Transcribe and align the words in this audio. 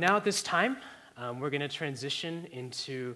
Now, 0.00 0.16
at 0.16 0.24
this 0.24 0.42
time, 0.42 0.78
um, 1.18 1.40
we're 1.40 1.50
going 1.50 1.60
to 1.60 1.68
transition 1.68 2.46
into 2.52 3.14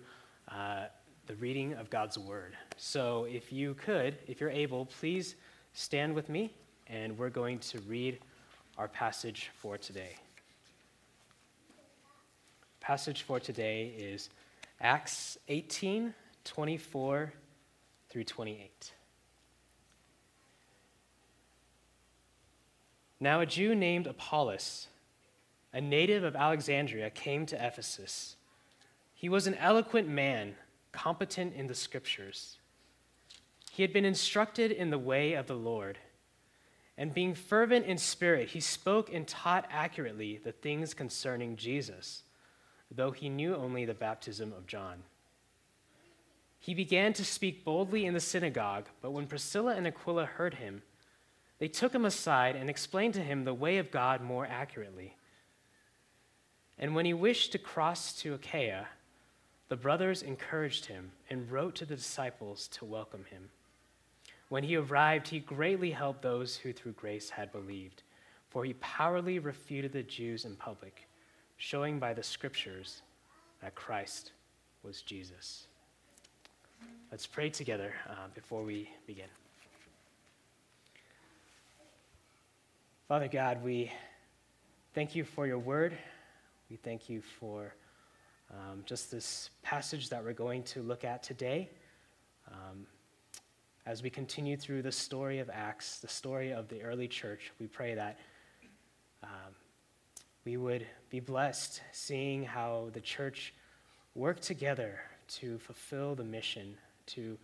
uh, 0.50 0.84
the 1.26 1.34
reading 1.36 1.72
of 1.72 1.88
God's 1.88 2.18
Word. 2.18 2.58
So, 2.76 3.24
if 3.24 3.50
you 3.50 3.72
could, 3.72 4.18
if 4.26 4.38
you're 4.38 4.50
able, 4.50 4.84
please 5.00 5.36
stand 5.72 6.14
with 6.14 6.28
me, 6.28 6.52
and 6.86 7.16
we're 7.16 7.30
going 7.30 7.58
to 7.60 7.78
read 7.88 8.18
our 8.76 8.86
passage 8.86 9.50
for 9.62 9.78
today. 9.78 10.10
Passage 12.80 13.22
for 13.22 13.40
today 13.40 13.94
is 13.96 14.28
Acts 14.78 15.38
18 15.48 16.12
24 16.44 17.32
through 18.10 18.24
28. 18.24 18.92
Now, 23.20 23.40
a 23.40 23.46
Jew 23.46 23.74
named 23.74 24.06
Apollos, 24.06 24.88
a 25.74 25.80
native 25.80 26.22
of 26.22 26.36
Alexandria, 26.36 27.10
came 27.10 27.44
to 27.46 27.56
Ephesus. 27.56 28.36
He 29.12 29.28
was 29.28 29.48
an 29.48 29.56
eloquent 29.56 30.08
man, 30.08 30.54
competent 30.92 31.52
in 31.54 31.66
the 31.66 31.74
scriptures. 31.74 32.58
He 33.72 33.82
had 33.82 33.92
been 33.92 34.04
instructed 34.04 34.70
in 34.70 34.90
the 34.90 34.98
way 34.98 35.32
of 35.32 35.48
the 35.48 35.56
Lord. 35.56 35.98
And 36.96 37.12
being 37.12 37.34
fervent 37.34 37.86
in 37.86 37.98
spirit, 37.98 38.50
he 38.50 38.60
spoke 38.60 39.12
and 39.12 39.26
taught 39.26 39.68
accurately 39.68 40.38
the 40.42 40.52
things 40.52 40.94
concerning 40.94 41.56
Jesus, 41.56 42.22
though 42.88 43.10
he 43.10 43.28
knew 43.28 43.56
only 43.56 43.84
the 43.84 43.94
baptism 43.94 44.52
of 44.52 44.68
John. 44.68 45.02
He 46.60 46.72
began 46.72 47.12
to 47.14 47.24
speak 47.24 47.64
boldly 47.64 48.06
in 48.06 48.14
the 48.14 48.20
synagogue, 48.20 48.86
but 49.02 49.10
when 49.10 49.26
Priscilla 49.26 49.74
and 49.74 49.88
Aquila 49.88 50.24
heard 50.24 50.54
him, 50.54 50.82
they 51.58 51.66
took 51.66 51.92
him 51.92 52.04
aside 52.04 52.54
and 52.54 52.70
explained 52.70 53.14
to 53.14 53.24
him 53.24 53.42
the 53.42 53.52
way 53.52 53.78
of 53.78 53.90
God 53.90 54.20
more 54.20 54.46
accurately. 54.46 55.16
And 56.78 56.94
when 56.94 57.06
he 57.06 57.14
wished 57.14 57.52
to 57.52 57.58
cross 57.58 58.12
to 58.20 58.34
Achaia, 58.34 58.88
the 59.68 59.76
brothers 59.76 60.22
encouraged 60.22 60.86
him 60.86 61.12
and 61.30 61.50
wrote 61.50 61.74
to 61.76 61.86
the 61.86 61.96
disciples 61.96 62.68
to 62.68 62.84
welcome 62.84 63.24
him. 63.30 63.48
When 64.48 64.64
he 64.64 64.76
arrived, 64.76 65.28
he 65.28 65.40
greatly 65.40 65.90
helped 65.90 66.22
those 66.22 66.56
who 66.56 66.72
through 66.72 66.92
grace 66.92 67.30
had 67.30 67.50
believed, 67.50 68.02
for 68.50 68.64
he 68.64 68.74
powerfully 68.74 69.38
refuted 69.38 69.92
the 69.92 70.02
Jews 70.02 70.44
in 70.44 70.54
public, 70.56 71.08
showing 71.56 71.98
by 71.98 72.12
the 72.12 72.22
scriptures 72.22 73.02
that 73.62 73.74
Christ 73.74 74.32
was 74.82 75.02
Jesus. 75.02 75.66
Let's 77.10 77.26
pray 77.26 77.48
together 77.48 77.94
uh, 78.08 78.28
before 78.34 78.62
we 78.62 78.90
begin. 79.06 79.28
Father 83.08 83.28
God, 83.28 83.62
we 83.62 83.90
thank 84.94 85.14
you 85.14 85.24
for 85.24 85.46
your 85.46 85.58
word. 85.58 85.96
We 86.74 86.78
thank 86.78 87.08
you 87.08 87.22
for 87.22 87.72
um, 88.50 88.82
just 88.84 89.08
this 89.08 89.50
passage 89.62 90.08
that 90.08 90.24
we're 90.24 90.32
going 90.32 90.64
to 90.64 90.82
look 90.82 91.04
at 91.04 91.22
today. 91.22 91.70
Um, 92.50 92.88
as 93.86 94.02
we 94.02 94.10
continue 94.10 94.56
through 94.56 94.82
the 94.82 94.90
story 94.90 95.38
of 95.38 95.48
Acts, 95.54 96.00
the 96.00 96.08
story 96.08 96.52
of 96.52 96.66
the 96.66 96.82
early 96.82 97.06
church, 97.06 97.52
we 97.60 97.68
pray 97.68 97.94
that 97.94 98.18
um, 99.22 99.54
we 100.44 100.56
would 100.56 100.84
be 101.10 101.20
blessed 101.20 101.80
seeing 101.92 102.42
how 102.42 102.88
the 102.92 103.00
church 103.00 103.54
worked 104.16 104.42
together 104.42 104.98
to 105.28 105.60
fulfill 105.60 106.16
the 106.16 106.24
mission, 106.24 106.74
to 107.06 107.38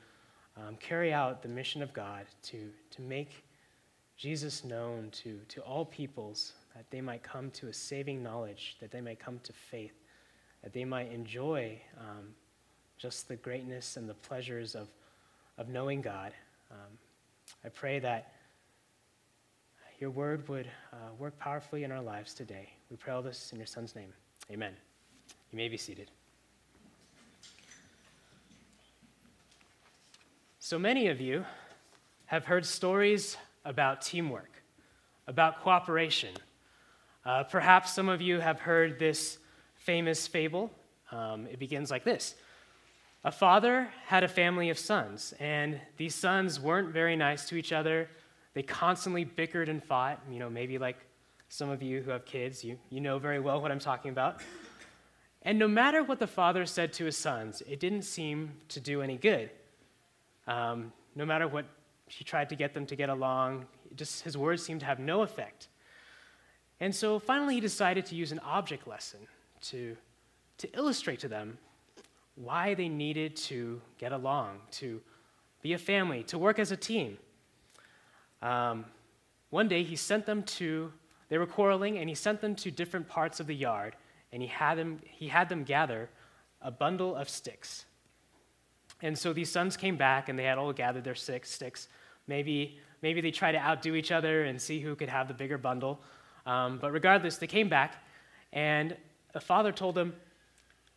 um, 0.56 0.74
carry 0.80 1.12
out 1.12 1.40
the 1.40 1.48
mission 1.48 1.84
of 1.84 1.92
God, 1.92 2.24
to, 2.42 2.68
to 2.90 3.00
make 3.00 3.44
Jesus 4.16 4.64
known 4.64 5.08
to, 5.22 5.38
to 5.50 5.60
all 5.60 5.84
peoples, 5.84 6.54
that 6.74 6.90
they 6.90 7.00
might 7.00 7.22
come 7.22 7.50
to 7.52 7.68
a 7.68 7.72
saving 7.72 8.22
knowledge, 8.22 8.76
that 8.80 8.90
they 8.90 9.00
might 9.00 9.18
come 9.18 9.40
to 9.42 9.52
faith, 9.52 9.94
that 10.62 10.72
they 10.72 10.84
might 10.84 11.10
enjoy 11.12 11.80
um, 11.98 12.28
just 12.96 13.28
the 13.28 13.36
greatness 13.36 13.96
and 13.96 14.08
the 14.08 14.14
pleasures 14.14 14.74
of, 14.74 14.88
of 15.58 15.68
knowing 15.68 16.00
God. 16.00 16.32
Um, 16.70 16.98
I 17.64 17.68
pray 17.68 17.98
that 17.98 18.32
your 19.98 20.10
word 20.10 20.48
would 20.48 20.66
uh, 20.92 20.96
work 21.18 21.38
powerfully 21.38 21.84
in 21.84 21.92
our 21.92 22.02
lives 22.02 22.32
today. 22.32 22.70
We 22.90 22.96
pray 22.96 23.12
all 23.12 23.22
this 23.22 23.52
in 23.52 23.58
your 23.58 23.66
son's 23.66 23.94
name. 23.94 24.12
Amen. 24.50 24.72
You 25.52 25.56
may 25.56 25.68
be 25.68 25.76
seated. 25.76 26.10
So 30.58 30.78
many 30.78 31.08
of 31.08 31.20
you 31.20 31.44
have 32.26 32.44
heard 32.44 32.64
stories 32.64 33.36
about 33.64 34.02
teamwork, 34.02 34.62
about 35.26 35.62
cooperation. 35.62 36.30
Uh, 37.24 37.44
perhaps 37.44 37.92
some 37.92 38.08
of 38.08 38.20
you 38.20 38.40
have 38.40 38.60
heard 38.60 38.98
this 38.98 39.38
famous 39.74 40.26
fable. 40.26 40.70
Um, 41.12 41.46
it 41.46 41.58
begins 41.58 41.90
like 41.90 42.04
this 42.04 42.34
A 43.24 43.32
father 43.32 43.88
had 44.06 44.24
a 44.24 44.28
family 44.28 44.70
of 44.70 44.78
sons, 44.78 45.34
and 45.38 45.80
these 45.96 46.14
sons 46.14 46.58
weren't 46.60 46.92
very 46.92 47.16
nice 47.16 47.48
to 47.48 47.56
each 47.56 47.72
other. 47.72 48.08
They 48.54 48.62
constantly 48.62 49.24
bickered 49.24 49.68
and 49.68 49.82
fought. 49.82 50.20
You 50.30 50.38
know, 50.38 50.50
maybe 50.50 50.78
like 50.78 50.96
some 51.48 51.70
of 51.70 51.82
you 51.82 52.02
who 52.02 52.10
have 52.10 52.24
kids, 52.24 52.64
you, 52.64 52.78
you 52.90 53.00
know 53.00 53.18
very 53.18 53.40
well 53.40 53.60
what 53.60 53.70
I'm 53.70 53.78
talking 53.78 54.10
about. 54.10 54.40
And 55.42 55.58
no 55.58 55.68
matter 55.68 56.02
what 56.02 56.18
the 56.18 56.26
father 56.26 56.66
said 56.66 56.92
to 56.94 57.04
his 57.04 57.16
sons, 57.16 57.62
it 57.68 57.80
didn't 57.80 58.02
seem 58.02 58.52
to 58.68 58.80
do 58.80 59.00
any 59.02 59.16
good. 59.16 59.50
Um, 60.46 60.92
no 61.14 61.24
matter 61.24 61.48
what 61.48 61.64
he 62.10 62.24
tried 62.24 62.48
to 62.48 62.56
get 62.56 62.74
them 62.74 62.86
to 62.86 62.96
get 62.96 63.08
along. 63.08 63.66
Just 63.94 64.22
his 64.22 64.36
words 64.36 64.62
seemed 64.62 64.80
to 64.80 64.86
have 64.86 64.98
no 64.98 65.22
effect. 65.22 65.68
And 66.80 66.94
so 66.94 67.18
finally, 67.18 67.54
he 67.54 67.60
decided 67.60 68.06
to 68.06 68.14
use 68.14 68.32
an 68.32 68.38
object 68.40 68.86
lesson 68.86 69.20
to, 69.62 69.96
to 70.58 70.76
illustrate 70.76 71.20
to 71.20 71.28
them 71.28 71.58
why 72.36 72.74
they 72.74 72.88
needed 72.88 73.36
to 73.36 73.80
get 73.98 74.12
along, 74.12 74.60
to 74.72 75.00
be 75.62 75.74
a 75.74 75.78
family, 75.78 76.22
to 76.24 76.38
work 76.38 76.58
as 76.58 76.72
a 76.72 76.76
team. 76.76 77.18
Um, 78.40 78.86
one 79.50 79.68
day, 79.68 79.82
he 79.82 79.96
sent 79.96 80.24
them 80.24 80.42
to, 80.44 80.92
they 81.28 81.36
were 81.36 81.46
quarreling, 81.46 81.98
and 81.98 82.08
he 82.08 82.14
sent 82.14 82.40
them 82.40 82.54
to 82.56 82.70
different 82.70 83.08
parts 83.08 83.40
of 83.40 83.46
the 83.46 83.54
yard, 83.54 83.94
and 84.32 84.40
he 84.40 84.48
had 84.48 84.78
them, 84.78 85.00
he 85.04 85.28
had 85.28 85.48
them 85.50 85.64
gather 85.64 86.08
a 86.62 86.70
bundle 86.70 87.14
of 87.14 87.28
sticks. 87.28 87.84
And 89.02 89.18
so 89.18 89.32
these 89.32 89.50
sons 89.50 89.76
came 89.76 89.96
back, 89.96 90.30
and 90.30 90.38
they 90.38 90.44
had 90.44 90.56
all 90.56 90.72
gathered 90.72 91.04
their 91.04 91.14
six 91.14 91.50
sticks, 91.50 91.88
Maybe, 92.30 92.78
maybe 93.02 93.20
they 93.20 93.32
tried 93.32 93.52
to 93.52 93.58
outdo 93.58 93.96
each 93.96 94.12
other 94.12 94.44
and 94.44 94.62
see 94.62 94.78
who 94.78 94.94
could 94.94 95.08
have 95.08 95.26
the 95.26 95.34
bigger 95.34 95.58
bundle. 95.58 96.00
Um, 96.46 96.78
but 96.78 96.92
regardless, 96.92 97.36
they 97.36 97.46
came 97.46 97.68
back, 97.68 98.04
and 98.52 98.96
the 99.32 99.40
father 99.40 99.72
told 99.72 99.94
them, 99.94 100.14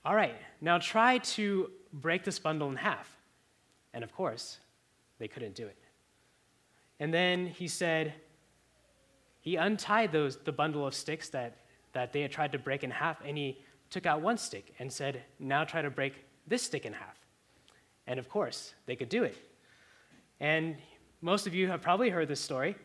All 0.05 0.15
right, 0.15 0.35
now 0.61 0.77
try 0.77 1.17
to 1.19 1.69
break 1.91 2.23
this 2.23 2.39
bundle 2.39 2.69
in 2.69 2.75
half. 2.75 3.09
And 3.93 4.03
of 4.03 4.13
course, 4.13 4.59
they 5.19 5.27
couldn't 5.27 5.55
do 5.55 5.67
it. 5.67 5.77
And 6.99 7.13
then 7.13 7.47
he 7.47 7.67
said, 7.67 8.13
he 9.43 9.57
untied 9.57 10.13
those, 10.13 10.37
the 10.37 10.53
bundle 10.53 10.87
of 10.87 10.95
sticks 10.95 11.27
that, 11.29 11.57
that 11.91 12.13
they 12.13 12.21
had 12.21 12.31
tried 12.31 12.53
to 12.53 12.57
break 12.57 12.85
in 12.85 12.89
half, 12.89 13.17
and 13.25 13.37
he 13.37 13.59
took 13.89 14.05
out 14.05 14.21
one 14.21 14.37
stick 14.37 14.73
and 14.79 14.91
said, 14.91 15.21
Now 15.37 15.65
try 15.65 15.81
to 15.81 15.89
break 15.89 16.13
this 16.47 16.63
stick 16.63 16.85
in 16.85 16.93
half. 16.93 17.19
And 18.07 18.19
of 18.19 18.29
course, 18.29 18.73
they 18.85 18.95
could 18.95 19.09
do 19.09 19.23
it. 19.25 19.37
And 20.39 20.77
most 21.21 21.45
of 21.45 21.53
you 21.53 21.67
have 21.67 21.81
probably 21.81 22.09
heard 22.09 22.29
this 22.29 22.39
story. 22.39 22.77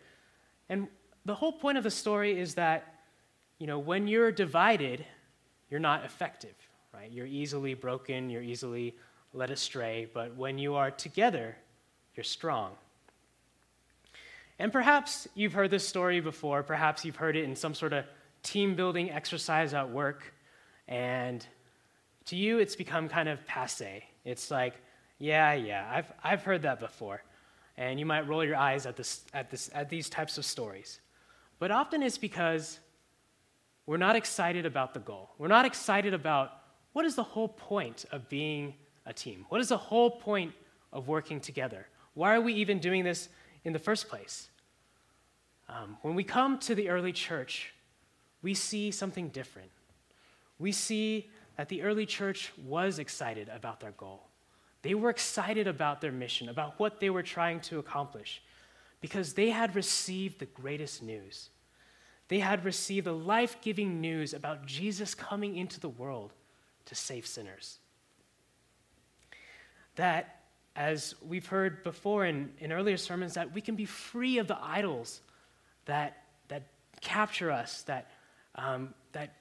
And 0.68 0.88
the 1.24 1.34
whole 1.34 1.52
point 1.52 1.78
of 1.78 1.84
the 1.84 1.90
story 1.90 2.38
is 2.38 2.54
that, 2.54 2.94
you 3.58 3.66
know, 3.66 3.78
when 3.78 4.06
you're 4.06 4.32
divided, 4.32 5.04
you're 5.70 5.80
not 5.80 6.04
effective, 6.04 6.54
right? 6.94 7.10
You're 7.10 7.26
easily 7.26 7.74
broken, 7.74 8.30
you're 8.30 8.42
easily 8.42 8.96
led 9.32 9.50
astray, 9.50 10.08
but 10.12 10.34
when 10.36 10.58
you 10.58 10.74
are 10.74 10.90
together, 10.90 11.56
you're 12.14 12.24
strong. 12.24 12.72
And 14.58 14.72
perhaps 14.72 15.28
you've 15.34 15.52
heard 15.52 15.70
this 15.70 15.86
story 15.86 16.20
before, 16.20 16.62
perhaps 16.62 17.04
you've 17.04 17.16
heard 17.16 17.36
it 17.36 17.44
in 17.44 17.54
some 17.54 17.74
sort 17.74 17.92
of 17.92 18.04
team 18.42 18.74
building 18.74 19.10
exercise 19.10 19.74
at 19.74 19.90
work, 19.90 20.32
and 20.88 21.46
to 22.26 22.36
you 22.36 22.58
it's 22.58 22.74
become 22.74 23.08
kind 23.08 23.28
of 23.28 23.44
passe. 23.46 24.04
It's 24.24 24.50
like, 24.50 24.74
yeah, 25.18 25.52
yeah, 25.54 25.88
I've, 25.90 26.12
I've 26.22 26.42
heard 26.42 26.62
that 26.62 26.80
before 26.80 27.22
and 27.78 27.98
you 28.00 28.04
might 28.04 28.26
roll 28.26 28.44
your 28.44 28.56
eyes 28.56 28.84
at, 28.84 28.96
this, 28.96 29.22
at, 29.32 29.50
this, 29.50 29.70
at 29.72 29.88
these 29.88 30.10
types 30.10 30.36
of 30.36 30.44
stories. 30.44 31.00
But 31.58 31.70
often 31.70 32.02
it's 32.02 32.18
because 32.18 32.78
we're 33.86 33.96
not 33.96 34.16
excited 34.16 34.66
about 34.66 34.94
the 34.94 35.00
goal. 35.00 35.30
We're 35.38 35.48
not 35.48 35.64
excited 35.64 36.14
about 36.14 36.52
what 36.92 37.04
is 37.04 37.14
the 37.14 37.22
whole 37.22 37.48
point 37.48 38.04
of 38.12 38.28
being 38.28 38.74
a 39.06 39.12
team? 39.12 39.46
What 39.48 39.60
is 39.60 39.68
the 39.68 39.76
whole 39.76 40.10
point 40.10 40.52
of 40.92 41.08
working 41.08 41.40
together? 41.40 41.86
Why 42.14 42.34
are 42.34 42.40
we 42.40 42.52
even 42.54 42.78
doing 42.78 43.04
this 43.04 43.28
in 43.64 43.72
the 43.72 43.78
first 43.78 44.08
place? 44.08 44.50
Um, 45.68 45.96
when 46.02 46.14
we 46.14 46.24
come 46.24 46.58
to 46.60 46.74
the 46.74 46.88
early 46.88 47.12
church, 47.12 47.72
we 48.42 48.54
see 48.54 48.90
something 48.90 49.28
different. 49.28 49.70
We 50.58 50.72
see 50.72 51.30
that 51.56 51.68
the 51.68 51.82
early 51.82 52.06
church 52.06 52.52
was 52.64 52.98
excited 52.98 53.48
about 53.48 53.80
their 53.80 53.92
goal. 53.92 54.28
They 54.82 54.94
were 54.94 55.10
excited 55.10 55.66
about 55.66 56.00
their 56.00 56.12
mission, 56.12 56.48
about 56.48 56.78
what 56.78 57.00
they 57.00 57.10
were 57.10 57.22
trying 57.22 57.60
to 57.62 57.78
accomplish, 57.78 58.42
because 59.00 59.34
they 59.34 59.50
had 59.50 59.74
received 59.74 60.38
the 60.38 60.46
greatest 60.46 61.02
news. 61.02 61.50
They 62.28 62.40
had 62.40 62.64
received 62.64 63.06
the 63.06 63.14
life 63.14 63.56
giving 63.62 64.00
news 64.00 64.34
about 64.34 64.66
Jesus 64.66 65.14
coming 65.14 65.56
into 65.56 65.80
the 65.80 65.88
world 65.88 66.32
to 66.86 66.94
save 66.94 67.26
sinners. 67.26 67.78
That, 69.96 70.42
as 70.76 71.14
we've 71.26 71.46
heard 71.46 71.82
before 71.82 72.26
in, 72.26 72.52
in 72.58 72.72
earlier 72.72 72.96
sermons, 72.96 73.34
that 73.34 73.52
we 73.52 73.60
can 73.60 73.76
be 73.76 73.84
free 73.84 74.38
of 74.38 74.46
the 74.46 74.58
idols 74.62 75.22
that, 75.86 76.24
that 76.48 76.64
capture 77.00 77.50
us, 77.50 77.82
that, 77.82 78.10
um, 78.54 78.94
that 79.12 79.36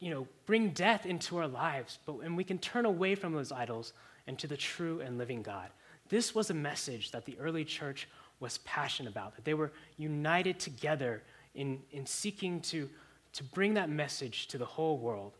you 0.00 0.10
know, 0.10 0.28
bring 0.46 0.70
death 0.70 1.06
into 1.06 1.38
our 1.38 1.48
lives, 1.48 1.98
but, 2.06 2.18
and 2.18 2.36
we 2.36 2.44
can 2.44 2.58
turn 2.58 2.84
away 2.84 3.14
from 3.14 3.32
those 3.32 3.50
idols 3.50 3.92
and 4.26 4.38
to 4.38 4.46
the 4.46 4.56
true 4.56 5.00
and 5.00 5.18
living 5.18 5.42
God. 5.42 5.70
This 6.08 6.34
was 6.34 6.50
a 6.50 6.54
message 6.54 7.10
that 7.10 7.24
the 7.24 7.36
early 7.38 7.64
church 7.64 8.08
was 8.40 8.58
passionate 8.58 9.10
about, 9.10 9.34
that 9.36 9.44
they 9.44 9.54
were 9.54 9.72
united 9.96 10.58
together 10.58 11.22
in, 11.54 11.80
in 11.90 12.06
seeking 12.06 12.60
to, 12.60 12.88
to 13.32 13.44
bring 13.44 13.74
that 13.74 13.90
message 13.90 14.46
to 14.48 14.58
the 14.58 14.64
whole 14.64 14.98
world. 14.98 15.32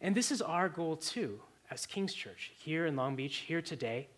And 0.00 0.14
this 0.14 0.30
is 0.30 0.40
our 0.42 0.68
goal 0.68 0.96
too, 0.96 1.40
as 1.70 1.86
King's 1.86 2.14
Church, 2.14 2.52
here 2.58 2.86
in 2.86 2.96
Long 2.96 3.16
Beach, 3.16 3.36
here 3.36 3.62
today. 3.62 4.08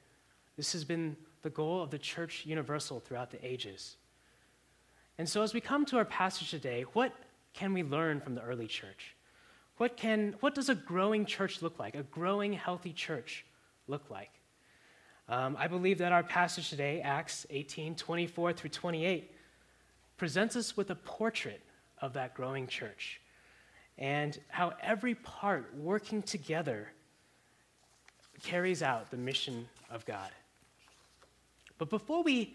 This 0.57 0.73
has 0.73 0.85
been 0.85 1.17
the 1.43 1.51
goal 1.51 1.83
of 1.83 1.91
the 1.91 1.99
Church 1.99 2.45
Universal 2.47 3.01
throughout 3.01 3.31
the 3.31 3.45
ages. 3.45 3.97
And 5.19 5.29
so, 5.29 5.43
as 5.43 5.55
we 5.55 5.61
come 5.61 5.87
to 5.87 5.97
our 5.97 6.05
passage 6.05 6.51
today, 6.51 6.83
what 6.93 7.13
can 7.55 7.73
we 7.73 7.83
learn 7.83 8.21
from 8.21 8.35
the 8.35 8.43
early 8.43 8.67
church? 8.67 9.17
What, 9.79 9.97
can, 9.97 10.35
what 10.41 10.55
does 10.55 10.69
a 10.69 10.75
growing 10.75 11.25
church 11.25 11.63
look 11.63 11.79
like? 11.79 11.95
A 11.95 12.03
growing, 12.03 12.53
healthy 12.53 12.93
church 12.93 13.45
look 13.89 14.11
like? 14.11 14.31
Um, 15.29 15.57
I 15.59 15.67
believe 15.67 15.99
that 15.99 16.13
our 16.13 16.23
passage 16.23 16.71
today, 16.71 17.01
Acts 17.01 17.47
18 17.51 17.97
24 17.97 18.53
through 18.53 18.71
28, 18.71 19.33
presents 20.17 20.57
us 20.57 20.77
with 20.77 20.91
a 20.91 20.95
portrait 20.95 21.61
of 22.01 22.13
that 22.13 22.35
growing 22.35 22.67
church 22.67 23.21
and 23.99 24.39
how 24.49 24.73
every 24.83 25.15
part 25.15 25.75
working 25.77 26.23
together 26.23 26.89
carries 28.43 28.83
out 28.83 29.11
the 29.11 29.17
mission 29.17 29.69
of 29.91 30.05
God. 30.05 30.31
But 31.79 31.91
before 31.91 32.23
we 32.23 32.55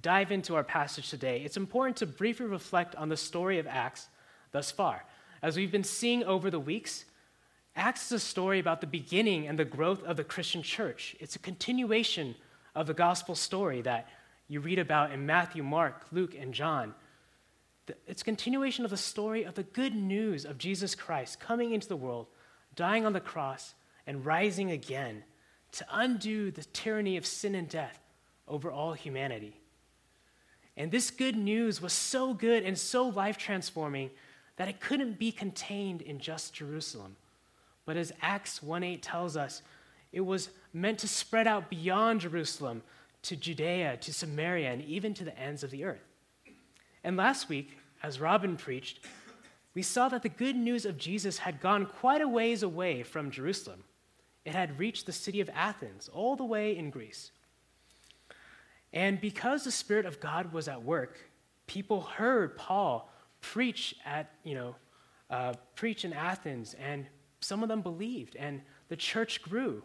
dive 0.00 0.30
into 0.30 0.54
our 0.54 0.64
passage 0.64 1.10
today, 1.10 1.42
it's 1.44 1.56
important 1.56 1.96
to 1.98 2.06
briefly 2.06 2.46
reflect 2.46 2.94
on 2.96 3.08
the 3.08 3.16
story 3.16 3.58
of 3.58 3.66
Acts 3.66 4.08
thus 4.52 4.70
far. 4.70 5.04
As 5.42 5.56
we've 5.56 5.72
been 5.72 5.84
seeing 5.84 6.24
over 6.24 6.50
the 6.50 6.60
weeks, 6.60 7.04
Acts 7.76 8.06
is 8.06 8.12
a 8.12 8.18
story 8.18 8.58
about 8.58 8.80
the 8.80 8.86
beginning 8.86 9.46
and 9.46 9.58
the 9.58 9.64
growth 9.64 10.02
of 10.04 10.16
the 10.16 10.24
Christian 10.24 10.62
church. 10.62 11.14
It's 11.20 11.36
a 11.36 11.38
continuation 11.38 12.34
of 12.74 12.86
the 12.86 12.94
gospel 12.94 13.34
story 13.34 13.82
that 13.82 14.08
you 14.48 14.60
read 14.60 14.78
about 14.78 15.12
in 15.12 15.26
Matthew, 15.26 15.62
Mark, 15.62 16.06
Luke, 16.10 16.34
and 16.38 16.54
John. 16.54 16.94
It's 18.06 18.22
a 18.22 18.24
continuation 18.24 18.86
of 18.86 18.90
the 18.90 18.96
story 18.96 19.44
of 19.44 19.54
the 19.54 19.62
good 19.62 19.94
news 19.94 20.46
of 20.46 20.56
Jesus 20.56 20.94
Christ 20.94 21.38
coming 21.38 21.72
into 21.72 21.86
the 21.86 21.96
world, 21.96 22.28
dying 22.74 23.04
on 23.04 23.12
the 23.12 23.20
cross, 23.20 23.74
and 24.06 24.24
rising 24.24 24.70
again 24.70 25.22
to 25.72 25.86
undo 25.92 26.50
the 26.50 26.64
tyranny 26.64 27.18
of 27.18 27.26
sin 27.26 27.54
and 27.54 27.68
death 27.68 28.00
over 28.48 28.70
all 28.70 28.94
humanity. 28.94 29.60
And 30.78 30.90
this 30.90 31.10
good 31.10 31.36
news 31.36 31.82
was 31.82 31.92
so 31.92 32.32
good 32.32 32.62
and 32.62 32.78
so 32.78 33.08
life 33.08 33.36
transforming 33.36 34.10
that 34.56 34.68
it 34.68 34.80
couldn't 34.80 35.18
be 35.18 35.30
contained 35.30 36.00
in 36.00 36.18
just 36.18 36.54
Jerusalem. 36.54 37.16
But 37.86 37.96
as 37.96 38.12
Acts 38.20 38.62
1:8 38.62 39.00
tells 39.00 39.36
us, 39.36 39.62
it 40.12 40.20
was 40.20 40.50
meant 40.72 40.98
to 40.98 41.08
spread 41.08 41.46
out 41.46 41.70
beyond 41.70 42.20
Jerusalem 42.20 42.82
to 43.22 43.36
Judea, 43.36 43.96
to 43.98 44.12
Samaria, 44.12 44.72
and 44.72 44.82
even 44.82 45.14
to 45.14 45.24
the 45.24 45.36
ends 45.38 45.64
of 45.64 45.70
the 45.70 45.84
earth. 45.84 46.04
And 47.02 47.16
last 47.16 47.48
week, 47.48 47.78
as 48.02 48.20
Robin 48.20 48.56
preached, 48.56 49.00
we 49.74 49.82
saw 49.82 50.08
that 50.08 50.22
the 50.22 50.28
good 50.28 50.56
news 50.56 50.84
of 50.84 50.98
Jesus 50.98 51.38
had 51.38 51.60
gone 51.60 51.86
quite 51.86 52.20
a 52.20 52.28
ways 52.28 52.62
away 52.62 53.02
from 53.02 53.30
Jerusalem. 53.30 53.84
It 54.44 54.54
had 54.54 54.78
reached 54.78 55.06
the 55.06 55.12
city 55.12 55.40
of 55.40 55.50
Athens, 55.50 56.08
all 56.08 56.36
the 56.36 56.44
way 56.44 56.76
in 56.76 56.90
Greece. 56.90 57.30
And 58.92 59.20
because 59.20 59.64
the 59.64 59.70
Spirit 59.70 60.06
of 60.06 60.20
God 60.20 60.52
was 60.52 60.68
at 60.68 60.82
work, 60.82 61.18
people 61.66 62.00
heard 62.00 62.56
Paul 62.56 63.10
preach 63.40 63.94
at, 64.04 64.32
you 64.44 64.54
know, 64.54 64.76
uh, 65.28 65.54
preach 65.74 66.04
in 66.04 66.12
Athens, 66.12 66.74
and 66.74 67.06
some 67.40 67.62
of 67.62 67.68
them 67.68 67.82
believed, 67.82 68.36
and 68.36 68.62
the 68.88 68.96
church 68.96 69.42
grew. 69.42 69.82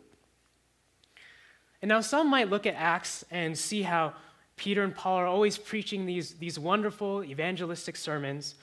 And 1.82 1.90
now 1.90 2.02
some 2.02 2.30
might 2.30 2.50
look 2.50 2.66
at 2.66 2.76
Acts 2.76 3.26
and 3.32 3.58
see 3.58 3.82
how 3.82 4.14
Peter 4.56 4.84
and 4.84 4.96
Paul 4.96 5.18
are 5.18 5.26
always 5.26 5.58
preaching 5.58 6.06
these, 6.06 6.36
these 6.36 6.60
wonderful 6.60 7.24
evangelistic 7.24 7.96
sermons 7.96 8.56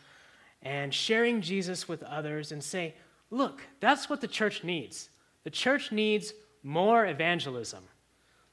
and 0.63 0.95
sharing 0.95 1.41
Jesus 1.41 1.89
with 1.89 2.03
others 2.03 2.53
and 2.53 2.63
say, 2.63 2.95
look, 3.31 3.63
that's 3.81 4.09
what 4.09 4.21
the 4.21 4.29
church 4.29 4.63
needs. 4.63 5.11
The 5.45 5.51
church 5.51 5.91
needs 5.91 6.33
more 6.63 7.07
evangelism. 7.07 7.85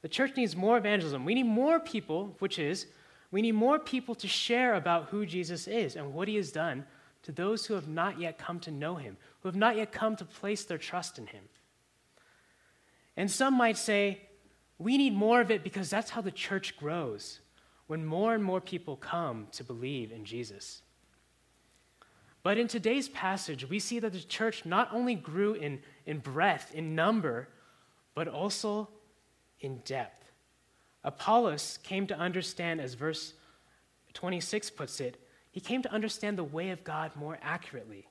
The 0.02 0.10
church 0.10 0.36
needs 0.36 0.56
more 0.56 0.78
evangelism. 0.78 1.26
We 1.26 1.36
need 1.36 1.48
more 1.48 1.80
people, 1.80 2.36
which 2.40 2.60
is 2.60 2.88
we 3.32 3.42
need 3.42 3.54
more 3.54 3.80
people 3.80 4.16
to 4.16 4.28
share 4.28 4.76
about 4.76 5.10
who 5.10 5.26
Jesus 5.26 5.68
is 5.68 5.96
and 5.96 6.14
what 6.14 6.28
he 6.28 6.36
has 6.36 6.52
done 6.52 6.86
to 7.26 7.32
those 7.32 7.66
who 7.66 7.74
have 7.74 7.88
not 7.88 8.20
yet 8.20 8.38
come 8.38 8.60
to 8.60 8.72
know 8.72 8.96
him, 8.98 9.18
who 9.42 9.48
have 9.48 9.56
not 9.56 9.76
yet 9.76 9.92
come 9.92 10.16
to 10.16 10.24
place 10.24 10.64
their 10.64 10.78
trust 10.78 11.18
in 11.18 11.26
him. 11.26 11.44
And 13.18 13.32
some 13.32 13.56
might 13.56 13.78
say, 13.78 14.22
we 14.78 14.96
need 14.96 15.16
more 15.16 15.42
of 15.42 15.50
it 15.50 15.64
because 15.64 15.90
that's 15.90 16.12
how 16.12 16.22
the 16.22 16.32
church 16.32 16.78
grows, 16.78 17.40
when 17.88 18.06
more 18.06 18.36
and 18.36 18.44
more 18.44 18.62
people 18.62 18.96
come 18.96 19.48
to 19.54 19.64
believe 19.64 20.12
in 20.12 20.24
Jesus. 20.24 20.84
But 22.44 22.60
in 22.60 22.68
today's 22.68 23.10
passage, 23.10 23.68
we 23.68 23.80
see 23.80 23.98
that 23.98 24.14
the 24.14 24.20
church 24.20 24.64
not 24.64 24.94
only 24.94 25.16
grew 25.16 25.54
in, 25.54 25.80
in 26.06 26.20
breadth, 26.20 26.76
in 26.76 26.94
number, 26.94 27.50
but 28.14 28.28
also 28.28 28.88
in 29.62 29.78
depth. 29.78 30.32
Apollos 31.04 31.80
came 31.82 32.06
to 32.06 32.16
understand, 32.16 32.82
as 32.82 32.94
verse 32.94 33.34
26 34.14 34.70
puts 34.70 35.00
it, 35.00 35.20
he 35.56 35.62
came 35.62 35.82
to 35.84 35.92
understand 35.94 36.38
the 36.38 36.44
way 36.44 36.72
of 36.72 36.84
God 36.84 37.16
more 37.16 37.40
accurately. 37.42 38.06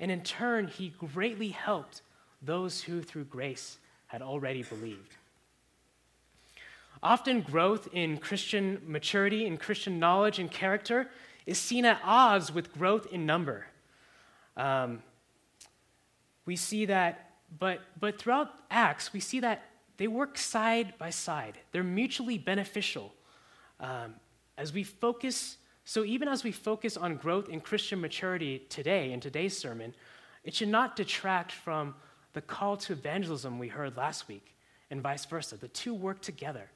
And 0.00 0.10
in 0.10 0.24
turn, 0.24 0.66
he 0.66 0.88
greatly 0.88 1.50
helped 1.50 2.02
those 2.42 2.82
who, 2.82 3.00
through 3.00 3.26
grace, 3.26 3.78
had 4.08 4.22
already 4.22 4.64
believed. 4.64 5.14
Often, 7.00 7.42
growth 7.42 7.88
in 7.92 8.18
Christian 8.18 8.82
maturity, 8.84 9.46
in 9.46 9.56
Christian 9.56 10.00
knowledge 10.00 10.40
and 10.40 10.50
character, 10.50 11.08
is 11.46 11.58
seen 11.58 11.84
at 11.84 12.00
odds 12.02 12.52
with 12.52 12.74
growth 12.74 13.06
in 13.12 13.24
number. 13.24 13.66
Um, 14.56 15.00
we 16.44 16.56
see 16.56 16.86
that, 16.86 17.30
but, 17.56 17.82
but 18.00 18.18
throughout 18.18 18.50
Acts, 18.68 19.12
we 19.12 19.20
see 19.20 19.38
that 19.38 19.62
they 19.96 20.08
work 20.08 20.36
side 20.36 20.94
by 20.98 21.10
side, 21.10 21.56
they're 21.70 21.84
mutually 21.84 22.36
beneficial. 22.36 23.14
Um, 23.78 24.16
as 24.58 24.72
we 24.72 24.82
focus, 24.82 25.56
so 25.90 26.04
even 26.04 26.28
as 26.28 26.44
we 26.44 26.52
focus 26.52 26.96
on 26.96 27.16
growth 27.16 27.48
in 27.48 27.60
Christian 27.60 28.00
maturity 28.00 28.62
today, 28.68 29.10
in 29.10 29.18
today's 29.18 29.58
sermon, 29.58 29.92
it 30.44 30.54
should 30.54 30.68
not 30.68 30.94
detract 30.94 31.50
from 31.50 31.96
the 32.32 32.40
call 32.40 32.76
to 32.76 32.92
evangelism 32.92 33.58
we 33.58 33.66
heard 33.66 33.96
last 33.96 34.28
week, 34.28 34.54
and 34.92 35.02
vice 35.02 35.24
versa. 35.24 35.56
The 35.56 35.66
two 35.66 35.92
work 35.92 36.22
together. 36.22 36.70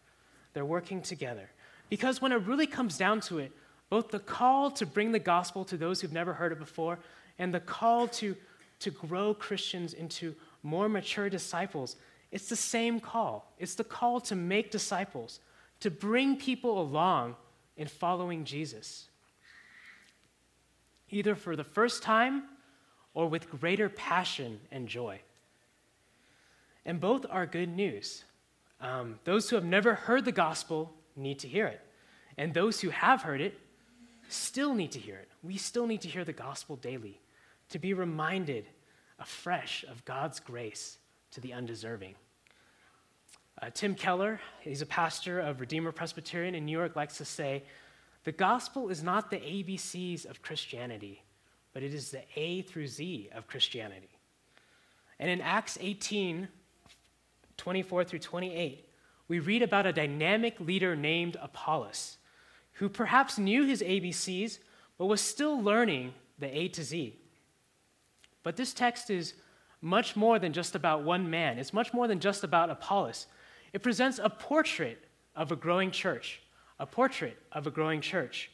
They're 0.52 0.64
working 0.64 1.00
together. 1.00 1.48
Because 1.88 2.20
when 2.20 2.32
it 2.32 2.42
really 2.42 2.66
comes 2.66 2.98
down 2.98 3.20
to 3.20 3.38
it, 3.38 3.52
both 3.88 4.10
the 4.10 4.18
call 4.18 4.72
to 4.72 4.84
bring 4.84 5.12
the 5.12 5.20
gospel 5.20 5.64
to 5.66 5.76
those 5.76 6.00
who've 6.00 6.12
never 6.12 6.32
heard 6.32 6.50
it 6.50 6.58
before 6.58 6.98
and 7.38 7.54
the 7.54 7.60
call 7.60 8.08
to, 8.08 8.34
to 8.80 8.90
grow 8.90 9.32
Christians 9.32 9.94
into 9.94 10.34
more 10.64 10.88
mature 10.88 11.30
disciples 11.30 11.94
it's 12.32 12.48
the 12.48 12.56
same 12.56 12.98
call. 12.98 13.52
It's 13.60 13.76
the 13.76 13.84
call 13.84 14.20
to 14.22 14.34
make 14.34 14.72
disciples, 14.72 15.38
to 15.78 15.88
bring 15.88 16.36
people 16.36 16.80
along 16.80 17.36
in 17.76 17.88
following 17.88 18.44
Jesus, 18.44 19.08
either 21.10 21.34
for 21.34 21.56
the 21.56 21.64
first 21.64 22.02
time 22.02 22.44
or 23.14 23.28
with 23.28 23.50
greater 23.50 23.88
passion 23.88 24.60
and 24.70 24.88
joy. 24.88 25.20
And 26.84 27.00
both 27.00 27.24
are 27.30 27.46
good 27.46 27.68
news. 27.68 28.24
Um, 28.80 29.18
those 29.24 29.48
who 29.48 29.56
have 29.56 29.64
never 29.64 29.94
heard 29.94 30.24
the 30.24 30.32
gospel 30.32 30.92
need 31.16 31.38
to 31.40 31.48
hear 31.48 31.66
it, 31.66 31.80
and 32.36 32.52
those 32.52 32.80
who 32.80 32.90
have 32.90 33.22
heard 33.22 33.40
it 33.40 33.58
still 34.28 34.74
need 34.74 34.92
to 34.92 34.98
hear 34.98 35.16
it. 35.16 35.28
We 35.42 35.56
still 35.56 35.86
need 35.86 36.00
to 36.02 36.08
hear 36.08 36.24
the 36.24 36.32
gospel 36.32 36.76
daily, 36.76 37.20
to 37.70 37.78
be 37.78 37.94
reminded 37.94 38.66
afresh 39.18 39.84
of 39.88 40.04
God's 40.04 40.40
grace 40.40 40.98
to 41.30 41.40
the 41.40 41.52
undeserving. 41.52 42.14
Uh, 43.62 43.70
Tim 43.72 43.94
Keller, 43.94 44.40
he's 44.60 44.82
a 44.82 44.86
pastor 44.86 45.38
of 45.38 45.60
Redeemer 45.60 45.92
Presbyterian 45.92 46.54
in 46.54 46.66
New 46.66 46.76
York, 46.76 46.96
likes 46.96 47.18
to 47.18 47.24
say, 47.24 47.62
The 48.24 48.32
gospel 48.32 48.88
is 48.88 49.02
not 49.02 49.30
the 49.30 49.36
ABCs 49.36 50.26
of 50.28 50.42
Christianity, 50.42 51.22
but 51.72 51.82
it 51.82 51.94
is 51.94 52.10
the 52.10 52.22
A 52.36 52.62
through 52.62 52.88
Z 52.88 53.30
of 53.34 53.46
Christianity. 53.46 54.10
And 55.20 55.30
in 55.30 55.40
Acts 55.40 55.78
18, 55.80 56.48
24 57.56 58.04
through 58.04 58.18
28, 58.18 58.88
we 59.28 59.38
read 59.38 59.62
about 59.62 59.86
a 59.86 59.92
dynamic 59.92 60.58
leader 60.58 60.96
named 60.96 61.36
Apollos, 61.40 62.18
who 62.74 62.88
perhaps 62.88 63.38
knew 63.38 63.64
his 63.64 63.82
ABCs, 63.82 64.58
but 64.98 65.06
was 65.06 65.20
still 65.20 65.62
learning 65.62 66.12
the 66.38 66.58
A 66.58 66.68
to 66.68 66.82
Z. 66.82 67.16
But 68.42 68.56
this 68.56 68.74
text 68.74 69.10
is 69.10 69.34
much 69.80 70.16
more 70.16 70.38
than 70.38 70.52
just 70.52 70.74
about 70.74 71.04
one 71.04 71.30
man, 71.30 71.58
it's 71.58 71.72
much 71.72 71.94
more 71.94 72.08
than 72.08 72.18
just 72.18 72.42
about 72.42 72.68
Apollos. 72.68 73.26
It 73.74 73.82
presents 73.82 74.18
a 74.22 74.30
portrait 74.30 75.04
of 75.36 75.52
a 75.52 75.56
growing 75.56 75.90
church, 75.90 76.40
a 76.80 76.86
portrait 76.86 77.36
of 77.52 77.66
a 77.66 77.70
growing 77.70 78.00
church. 78.00 78.50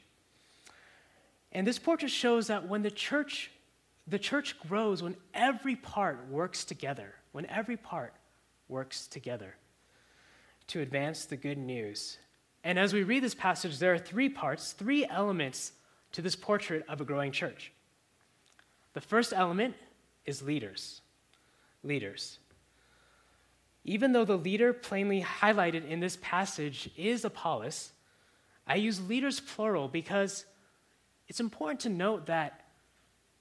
And 1.52 1.64
this 1.64 1.78
portrait 1.78 2.10
shows 2.10 2.48
that 2.48 2.68
when 2.68 2.82
the 2.82 2.90
church 2.90 3.52
the 4.06 4.18
church 4.18 4.58
grows 4.58 5.02
when 5.02 5.16
every 5.34 5.76
part 5.76 6.26
works 6.28 6.64
together, 6.64 7.14
when 7.30 7.46
every 7.46 7.76
part 7.76 8.12
works 8.68 9.06
together 9.06 9.54
to 10.66 10.80
advance 10.80 11.24
the 11.24 11.36
good 11.36 11.58
news. 11.58 12.18
And 12.64 12.78
as 12.78 12.92
we 12.92 13.04
read 13.04 13.22
this 13.22 13.34
passage, 13.34 13.78
there 13.78 13.94
are 13.94 13.98
three 13.98 14.28
parts, 14.28 14.72
three 14.72 15.06
elements 15.06 15.72
to 16.12 16.22
this 16.22 16.34
portrait 16.34 16.84
of 16.88 17.00
a 17.00 17.04
growing 17.04 17.30
church. 17.30 17.72
The 18.94 19.00
first 19.00 19.32
element 19.32 19.76
is 20.26 20.42
leaders. 20.42 21.02
Leaders. 21.84 22.38
Even 23.90 24.12
though 24.12 24.24
the 24.24 24.38
leader 24.38 24.72
plainly 24.72 25.20
highlighted 25.20 25.84
in 25.84 25.98
this 25.98 26.16
passage 26.22 26.88
is 26.96 27.24
Apollos, 27.24 27.90
I 28.64 28.76
use 28.76 29.00
leaders 29.00 29.40
plural 29.40 29.88
because 29.88 30.44
it's 31.26 31.40
important 31.40 31.80
to 31.80 31.88
note 31.88 32.26
that 32.26 32.60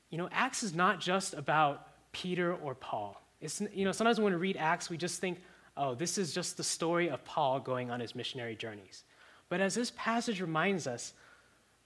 you 0.09 0.17
know, 0.17 0.27
Acts 0.31 0.63
is 0.63 0.73
not 0.73 0.99
just 0.99 1.35
about 1.35 1.85
Peter 2.13 2.51
or 2.51 2.73
Paul. 2.73 3.21
It's, 3.41 3.61
you 3.71 3.85
know, 3.85 3.91
sometimes 3.91 4.19
when 4.19 4.33
we 4.33 4.39
read 4.39 4.57
Acts, 4.57 4.89
we 4.89 4.97
just 4.97 5.21
think, 5.21 5.39
oh, 5.77 5.93
this 5.93 6.17
is 6.17 6.33
just 6.33 6.57
the 6.57 6.63
story 6.63 7.11
of 7.11 7.23
Paul 7.25 7.59
going 7.59 7.91
on 7.91 7.99
his 7.99 8.15
missionary 8.15 8.55
journeys. 8.55 9.03
But 9.49 9.61
as 9.61 9.75
this 9.75 9.91
passage 9.95 10.41
reminds 10.41 10.87
us, 10.87 11.13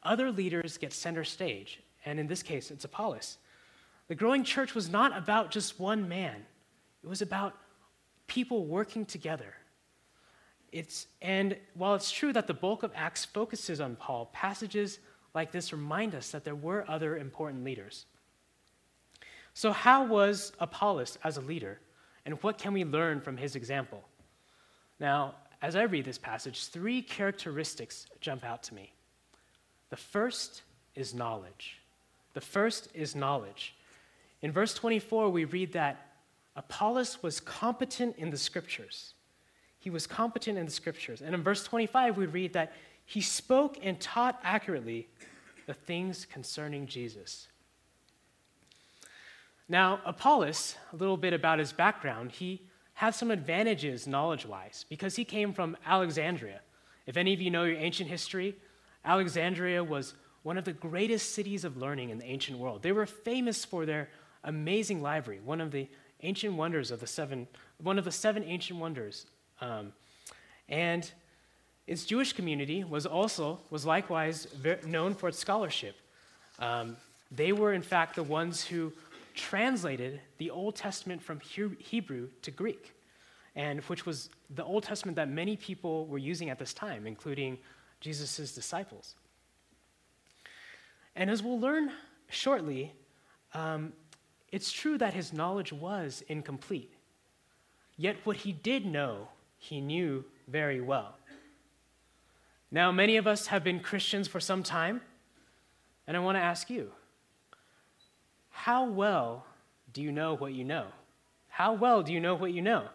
other 0.04 0.32
leaders 0.32 0.78
get 0.78 0.94
center 0.94 1.26
stage, 1.26 1.82
and 2.06 2.18
in 2.18 2.28
this 2.28 2.42
case, 2.42 2.72
it's 2.72 2.86
Apollos. 2.86 3.40
The 4.08 4.16
growing 4.16 4.46
church 4.46 4.74
was 4.74 4.90
not 4.90 5.18
about 5.18 5.52
just 5.52 5.82
one 5.82 6.08
man, 6.08 6.46
it 7.04 7.10
was 7.10 7.22
about 7.22 7.58
people 8.34 8.66
working 8.66 9.06
together. 9.06 9.54
It's, 10.72 11.06
and 11.22 11.56
while 11.76 11.94
it's 11.94 12.10
true 12.10 12.34
that 12.34 12.48
the 12.48 12.54
bulk 12.56 12.82
of 12.82 12.92
Acts 12.96 13.26
focuses 13.26 13.80
on 13.80 13.96
Paul, 13.96 14.32
passages 14.34 14.98
like 15.36 15.52
this 15.52 15.72
remind 15.72 16.16
us 16.16 16.32
that 16.32 16.44
there 16.44 16.56
were 16.56 16.84
other 16.88 17.16
important 17.16 17.64
leaders. 17.64 18.06
So, 19.54 19.72
how 19.72 20.06
was 20.06 20.52
Apollos 20.60 21.20
as 21.24 21.38
a 21.38 21.42
leader, 21.42 21.80
and 22.26 22.42
what 22.42 22.58
can 22.58 22.74
we 22.74 22.84
learn 22.84 23.22
from 23.22 23.38
his 23.38 23.56
example? 23.56 24.04
Now, 25.00 25.36
as 25.62 25.76
I 25.76 25.84
read 25.84 26.06
this 26.06 26.18
passage, 26.18 26.66
three 26.66 27.04
characteristics 27.04 28.08
jump 28.20 28.44
out 28.44 28.64
to 28.64 28.74
me. 28.74 28.94
The 29.92 29.98
first 29.98 30.64
is 30.96 31.14
knowledge. 31.14 31.78
The 32.34 32.42
first 32.42 32.88
is 32.96 33.16
knowledge. 33.16 33.76
In 34.42 34.52
verse 34.52 34.74
24, 34.74 35.30
we 35.30 35.46
read 35.46 35.74
that 35.74 36.13
Apollos 36.56 37.24
was 37.24 37.40
competent 37.40 38.16
in 38.18 38.30
the 38.30 38.38
scriptures. 38.38 39.14
He 39.80 39.90
was 39.90 40.08
competent 40.08 40.58
in 40.58 40.66
the 40.66 40.72
scriptures. 40.72 41.22
And 41.22 41.34
in 41.36 41.44
verse 41.44 41.64
25, 41.64 42.18
we 42.18 42.26
read 42.26 42.54
that 42.54 42.74
he 43.06 43.22
spoke 43.22 43.78
and 43.82 44.00
taught 44.00 44.40
accurately 44.44 45.08
the 45.66 45.74
things 45.74 46.26
concerning 46.26 46.88
Jesus. 46.88 47.48
Now, 49.68 50.00
Apollos, 50.06 50.76
a 50.92 50.96
little 50.96 51.18
bit 51.18 51.34
about 51.34 51.60
his 51.60 51.74
background, 51.74 52.32
he 52.32 52.62
had 52.94 53.16
some 53.16 53.32
advantages 53.32 54.08
knowledge 54.08 54.46
wise 54.46 54.86
because 54.90 55.16
he 55.16 55.26
came 55.26 55.54
from 55.54 55.76
Alexandria. 55.86 56.62
If 57.08 57.18
any 57.18 57.34
of 57.34 57.42
you 57.42 57.50
know 57.50 57.64
your 57.64 57.78
ancient 57.78 58.10
history, 58.10 58.56
Alexandria 59.04 59.84
was 59.84 60.14
one 60.44 60.58
of 60.58 60.66
the 60.66 60.74
greatest 60.74 61.34
cities 61.34 61.64
of 61.64 61.78
learning 61.78 62.10
in 62.10 62.20
the 62.20 62.26
ancient 62.26 62.58
world. 62.60 62.84
They 62.84 62.92
were 62.92 63.06
famous 63.06 63.66
for 63.66 63.86
their 63.86 64.10
amazing 64.44 65.02
library, 65.02 65.40
one 65.44 65.62
of 65.62 65.72
the 65.72 65.90
ancient 66.24 66.56
wonders 66.56 66.92
of 66.92 67.00
the 67.00 67.08
seven, 67.08 67.48
one 67.82 68.00
of 68.00 68.06
the 68.06 68.12
seven 68.12 68.44
ancient 68.44 68.80
wonders. 68.80 69.26
Um, 69.62 69.94
and 70.70 71.12
its 71.86 72.06
Jewish 72.06 72.34
community 72.34 72.84
was 72.84 73.06
also, 73.06 73.60
was 73.70 73.86
likewise 73.86 74.48
known 74.86 75.14
for 75.14 75.30
its 75.30 75.38
scholarship. 75.38 75.96
Um, 76.60 76.98
they 77.32 77.52
were, 77.52 77.74
in 77.74 77.82
fact, 77.82 78.16
the 78.16 78.24
ones 78.24 78.64
who 78.64 78.94
translated 79.36 80.22
the 80.38 80.50
Old 80.50 80.76
Testament 80.76 81.22
from 81.22 81.40
Hebrew 81.40 82.30
to 82.42 82.52
Greek, 82.52 82.94
and 83.56 83.82
which 83.82 84.06
was 84.06 84.30
the 84.56 84.64
Old 84.64 84.84
Testament 84.84 85.16
that 85.16 85.30
many 85.30 85.58
people 85.58 86.06
were 86.06 86.18
using 86.18 86.50
at 86.50 86.60
this 86.60 86.74
time, 86.74 87.06
including 87.08 87.58
Jesus' 88.00 88.54
disciples. 88.54 89.16
And 91.16 91.30
as 91.30 91.44
we'll 91.44 91.60
learn 91.60 91.92
shortly, 92.30 92.94
um, 93.54 93.94
it's 94.54 94.72
true 94.72 95.00
that 95.00 95.16
his 95.16 95.34
knowledge 95.34 95.74
was 95.74 96.24
incomplete. 96.28 96.94
Yet 97.98 98.18
what 98.24 98.38
he 98.38 98.52
did 98.52 98.86
know, 98.86 99.30
he 99.58 99.82
knew 99.82 100.26
very 100.48 100.80
well. 100.80 101.16
Now, 102.70 102.92
many 102.92 103.18
of 103.18 103.26
us 103.26 103.48
have 103.48 103.64
been 103.64 103.80
Christians 103.80 104.28
for 104.28 104.40
some 104.40 104.62
time, 104.62 105.02
and 106.06 106.16
I 106.16 106.20
want 106.20 106.36
to 106.36 106.42
ask 106.42 106.70
you 106.70 106.92
how 108.52 108.86
well 108.86 109.44
do 109.92 110.04
you 110.04 110.12
know 110.12 110.36
what 110.36 110.54
you 110.54 110.64
know? 110.64 110.86
How 111.48 111.74
well 111.74 112.04
do 112.04 112.14
you 112.14 112.20
know 112.20 112.36
what 112.36 112.54
you 112.54 112.62
know? 112.62 112.90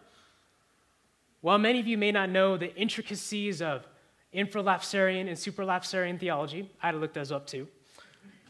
While 1.41 1.57
many 1.57 1.81
of 1.81 1.87
you 1.87 1.97
may 1.97 2.13
not 2.13 2.29
know 2.29 2.55
the 2.55 2.73
intricacies 2.77 3.61
of 3.61 3.85
infralapsarian 4.33 5.27
and 5.27 5.31
supralapsarian 5.31 6.21
theology, 6.21 6.71
I 6.81 6.85
had 6.85 6.91
to 6.93 6.99
look 6.99 7.13
those 7.13 7.33
up 7.33 7.47
too. 7.47 7.67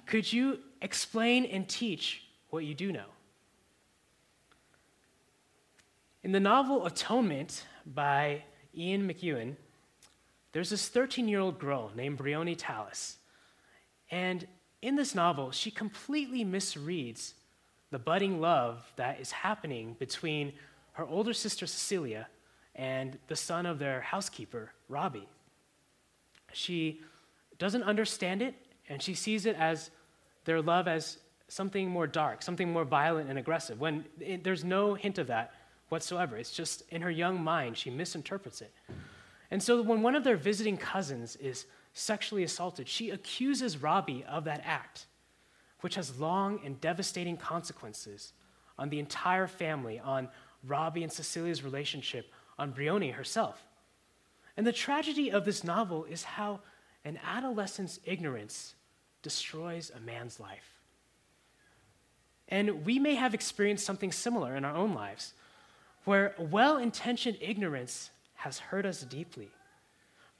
Could 0.05 0.31
you 0.31 0.59
explain 0.79 1.45
and 1.45 1.67
teach 1.67 2.28
what 2.49 2.65
you 2.65 2.73
do 2.73 2.91
know? 2.91 3.05
In 6.23 6.31
the 6.31 6.39
novel 6.39 6.85
Atonement 6.85 7.65
by 7.85 8.43
Ian 8.75 9.07
McEwan, 9.07 9.55
there's 10.51 10.69
this 10.69 10.87
13 10.87 11.27
year 11.27 11.39
old 11.39 11.59
girl 11.59 11.91
named 11.95 12.17
Briony 12.17 12.55
Tallis. 12.55 13.17
And 14.11 14.47
in 14.81 14.95
this 14.95 15.13
novel, 15.13 15.51
she 15.51 15.71
completely 15.71 16.43
misreads 16.43 17.33
the 17.91 17.99
budding 17.99 18.39
love 18.39 18.91
that 18.95 19.19
is 19.19 19.31
happening 19.31 19.95
between 19.99 20.53
her 20.93 21.05
older 21.05 21.33
sister 21.33 21.65
Cecilia 21.65 22.27
and 22.75 23.17
the 23.27 23.35
son 23.35 23.65
of 23.65 23.79
their 23.79 24.01
housekeeper, 24.01 24.71
Robbie. 24.87 25.27
She 26.53 27.01
doesn't 27.57 27.83
understand 27.83 28.41
it, 28.41 28.55
and 28.87 29.01
she 29.01 29.13
sees 29.13 29.45
it 29.45 29.55
as 29.57 29.91
their 30.45 30.61
love 30.61 30.87
as 30.87 31.17
something 31.49 31.89
more 31.89 32.07
dark, 32.07 32.41
something 32.41 32.71
more 32.71 32.85
violent 32.85 33.29
and 33.29 33.37
aggressive, 33.37 33.79
when 33.79 34.05
it, 34.19 34.43
there's 34.43 34.63
no 34.63 34.93
hint 34.93 35.17
of 35.17 35.27
that 35.27 35.51
whatsoever. 35.89 36.37
It's 36.37 36.51
just 36.51 36.83
in 36.89 37.01
her 37.01 37.11
young 37.11 37.43
mind, 37.43 37.77
she 37.77 37.89
misinterprets 37.89 38.61
it. 38.61 38.71
And 39.51 39.61
so 39.61 39.81
when 39.81 40.01
one 40.01 40.15
of 40.15 40.23
their 40.23 40.37
visiting 40.37 40.77
cousins 40.77 41.35
is 41.35 41.65
sexually 41.93 42.43
assaulted, 42.43 42.87
she 42.87 43.09
accuses 43.09 43.81
Robbie 43.81 44.23
of 44.29 44.43
that 44.45 44.61
act, 44.63 45.07
which 45.81 45.95
has 45.95 46.19
long 46.19 46.61
and 46.63 46.79
devastating 46.79 47.35
consequences 47.35 48.33
on 48.77 48.89
the 48.89 48.99
entire 48.99 49.47
family, 49.47 49.99
on 49.99 50.29
Robbie 50.65 51.03
and 51.03 51.11
Cecilia's 51.11 51.63
relationship, 51.63 52.31
on 52.57 52.71
Briony 52.71 53.11
herself. 53.11 53.65
And 54.55 54.67
the 54.67 54.71
tragedy 54.71 55.31
of 55.31 55.45
this 55.45 55.63
novel 55.63 56.05
is 56.05 56.23
how 56.23 56.59
an 57.05 57.17
adolescent's 57.23 57.99
ignorance 58.03 58.75
destroys 59.23 59.91
a 59.95 59.99
man's 59.99 60.39
life. 60.39 60.78
And 62.49 62.85
we 62.85 62.99
may 62.99 63.15
have 63.15 63.33
experienced 63.33 63.85
something 63.85 64.11
similar 64.11 64.55
in 64.55 64.65
our 64.65 64.75
own 64.75 64.93
lives, 64.93 65.33
where 66.03 66.35
well 66.37 66.77
intentioned 66.77 67.37
ignorance 67.39 68.09
has 68.35 68.59
hurt 68.59 68.85
us 68.85 69.01
deeply. 69.01 69.49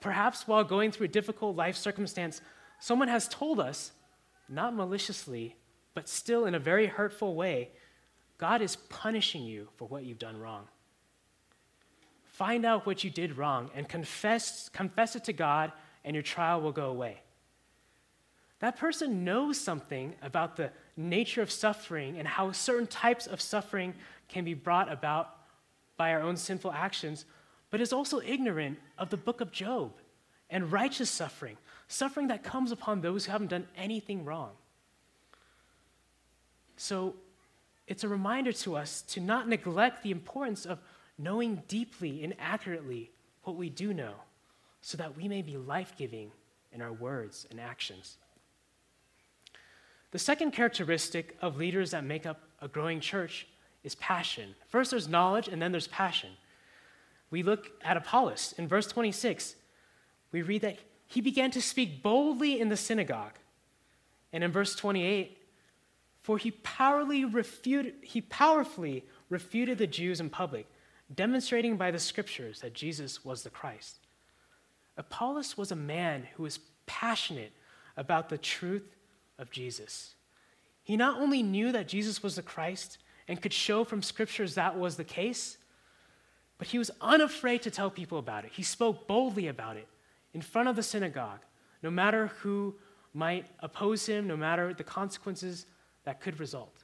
Perhaps 0.02 0.48
while 0.48 0.64
going 0.64 0.92
through 0.92 1.06
a 1.06 1.10
difficult 1.10 1.56
life 1.56 1.76
circumstance, 1.76 2.42
someone 2.80 3.10
has 3.10 3.28
told 3.28 3.60
us, 3.60 3.92
not 4.48 4.76
maliciously, 4.76 5.56
but 5.94 6.10
still 6.10 6.46
in 6.46 6.56
a 6.56 6.60
very 6.60 6.88
hurtful 6.88 7.36
way, 7.36 7.70
God 8.38 8.62
is 8.62 8.78
punishing 8.78 9.44
you 9.44 9.68
for 9.76 9.88
what 9.88 10.06
you've 10.06 10.18
done 10.18 10.40
wrong. 10.40 10.68
Find 12.32 12.66
out 12.66 12.86
what 12.86 13.04
you 13.04 13.10
did 13.10 13.38
wrong 13.38 13.70
and 13.76 13.88
confess, 13.88 14.70
confess 14.70 15.16
it 15.16 15.26
to 15.26 15.34
God, 15.34 15.74
and 16.06 16.16
your 16.16 16.24
trial 16.24 16.62
will 16.62 16.72
go 16.72 16.90
away. 16.90 17.22
That 18.60 18.78
person 18.78 19.24
knows 19.26 19.60
something 19.60 20.16
about 20.22 20.56
the 20.56 20.72
nature 21.00 21.42
of 21.42 21.50
suffering 21.50 22.18
and 22.20 22.28
how 22.28 22.52
certain 22.52 22.88
types 22.88 23.26
of 23.26 23.40
suffering 23.40 23.94
can 24.28 24.44
be 24.44 24.54
brought 24.54 24.92
about 24.92 25.36
by 25.98 26.12
our 26.14 26.22
own 26.22 26.38
sinful 26.38 26.72
actions, 26.72 27.26
but 27.70 27.82
is 27.82 27.94
also 27.94 28.20
ignorant 28.22 28.80
of 28.98 29.10
the 29.10 29.18
book 29.18 29.42
of 29.42 29.52
Job 29.52 29.94
and 30.50 30.72
righteous 30.72 31.10
suffering, 31.10 31.58
suffering 31.88 32.28
that 32.28 32.44
comes 32.44 32.72
upon 32.72 33.02
those 33.02 33.26
who 33.26 33.32
haven't 33.32 33.50
done 33.50 33.68
anything 33.78 34.26
wrong. 34.26 34.52
So 36.78 37.16
it's 37.88 38.04
a 38.04 38.08
reminder 38.08 38.52
to 38.54 38.76
us 38.76 39.02
to 39.04 39.20
not 39.20 39.48
neglect 39.48 40.04
the 40.04 40.12
importance 40.12 40.66
of 40.66 40.80
knowing 41.18 41.62
deeply 41.68 42.24
and 42.24 42.34
accurately 42.40 43.12
what 43.44 43.56
we 43.56 43.70
do 43.70 43.94
know, 43.94 44.14
so 44.82 44.98
that 44.98 45.16
we 45.18 45.28
may 45.28 45.42
be 45.42 45.58
life 45.58 45.94
giving 45.98 46.32
in 46.72 46.82
our 46.82 46.94
words 46.94 47.46
and 47.52 47.60
actions. 47.60 48.18
The 50.12 50.20
second 50.20 50.52
characteristic 50.52 51.38
of 51.42 51.58
leaders 51.58 51.92
that 51.92 52.04
make 52.04 52.26
up 52.26 52.42
a 52.62 52.68
growing 52.68 53.00
church 53.00 53.48
is 53.84 53.96
passion. 53.96 54.56
First, 54.68 54.92
there's 54.92 55.08
knowledge, 55.08 55.48
and 55.48 55.62
then 55.62 55.72
there's 55.72 55.88
passion. 55.88 56.32
We 57.32 57.44
look 57.44 57.70
at 57.84 57.98
Apollos. 57.98 58.54
In 58.58 58.68
verse 58.68 58.88
26, 58.88 59.56
we 60.32 60.42
read 60.42 60.62
that 60.62 60.80
he 61.08 61.22
began 61.22 61.52
to 61.52 61.62
speak 61.62 62.02
boldly 62.02 62.60
in 62.60 62.70
the 62.70 62.78
synagogue. 62.78 63.34
And 64.34 64.44
in 64.44 64.52
verse 64.52 64.76
28, 64.76 65.38
for 66.22 66.38
he 66.38 66.52
powerfully 66.52 67.26
refuted, 67.26 67.96
he 68.02 68.22
powerfully 68.22 69.06
refuted 69.30 69.78
the 69.78 69.88
Jews 69.88 70.20
in 70.20 70.30
public, 70.30 70.68
demonstrating 71.14 71.78
by 71.78 71.92
the 71.92 72.00
scriptures 72.00 72.62
that 72.62 72.74
Jesus 72.74 73.24
was 73.24 73.44
the 73.44 73.50
Christ. 73.50 74.00
Apollos 74.98 75.58
was 75.58 75.72
a 75.72 75.76
man 75.76 76.28
who 76.36 76.44
was 76.44 76.60
passionate 76.86 77.54
about 77.96 78.30
the 78.30 78.38
truth 78.38 78.84
of 79.40 79.50
Jesus. 79.50 80.14
He 80.84 80.98
not 80.98 81.20
only 81.20 81.42
knew 81.42 81.72
that 81.72 81.88
Jesus 81.88 82.22
was 82.22 82.36
the 82.36 82.44
Christ 82.44 83.00
and 83.28 83.42
could 83.42 83.54
show 83.54 83.84
from 83.84 84.04
scriptures 84.04 84.56
that 84.56 84.78
was 84.78 84.98
the 84.98 85.04
case, 85.04 85.58
but 86.58 86.68
he 86.68 86.78
was 86.78 86.92
unafraid 87.02 87.62
to 87.64 87.72
tell 87.72 87.90
people 87.90 88.20
about 88.20 88.46
it. 88.46 88.52
He 88.54 88.64
spoke 88.64 89.08
boldly 89.08 89.48
about 89.48 89.78
it 89.78 89.88
in 90.34 90.42
front 90.42 90.68
of 90.68 90.76
the 90.76 90.84
synagogue, 90.84 91.40
no 91.82 91.90
matter 91.90 92.28
who 92.42 92.76
might 93.14 93.48
oppose 93.60 94.06
him, 94.06 94.28
no 94.28 94.38
matter 94.38 94.74
the 94.74 94.84
consequences 94.84 95.66
that 96.04 96.22
could 96.22 96.40
result. 96.40 96.84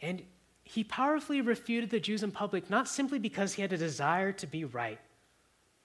And 0.00 0.22
he 0.62 0.84
powerfully 0.84 1.40
refuted 1.40 1.90
the 1.90 2.00
Jews 2.00 2.22
in 2.22 2.32
public, 2.32 2.68
not 2.70 2.88
simply 2.88 3.18
because 3.18 3.54
he 3.54 3.62
had 3.62 3.72
a 3.72 3.78
desire 3.78 4.32
to 4.32 4.46
be 4.46 4.64
right, 4.64 5.00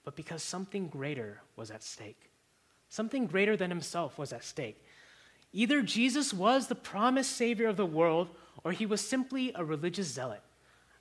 but 0.04 0.16
because 0.16 0.42
something 0.42 0.88
greater 0.88 1.42
was 1.56 1.72
at 1.72 1.84
stake. 1.84 2.31
Something 2.92 3.26
greater 3.26 3.56
than 3.56 3.70
himself 3.70 4.18
was 4.18 4.34
at 4.34 4.44
stake. 4.44 4.84
Either 5.54 5.82
Jesus 5.82 6.34
was 6.34 6.68
the 6.68 6.76
promised 6.76 7.32
Savior 7.38 7.70
of 7.70 7.78
the 7.78 7.86
world, 7.86 8.28
or 8.66 8.74
he 8.74 8.86
was 8.86 9.00
simply 9.00 9.54
a 9.56 9.64
religious 9.64 10.08
zealot, 10.08 10.42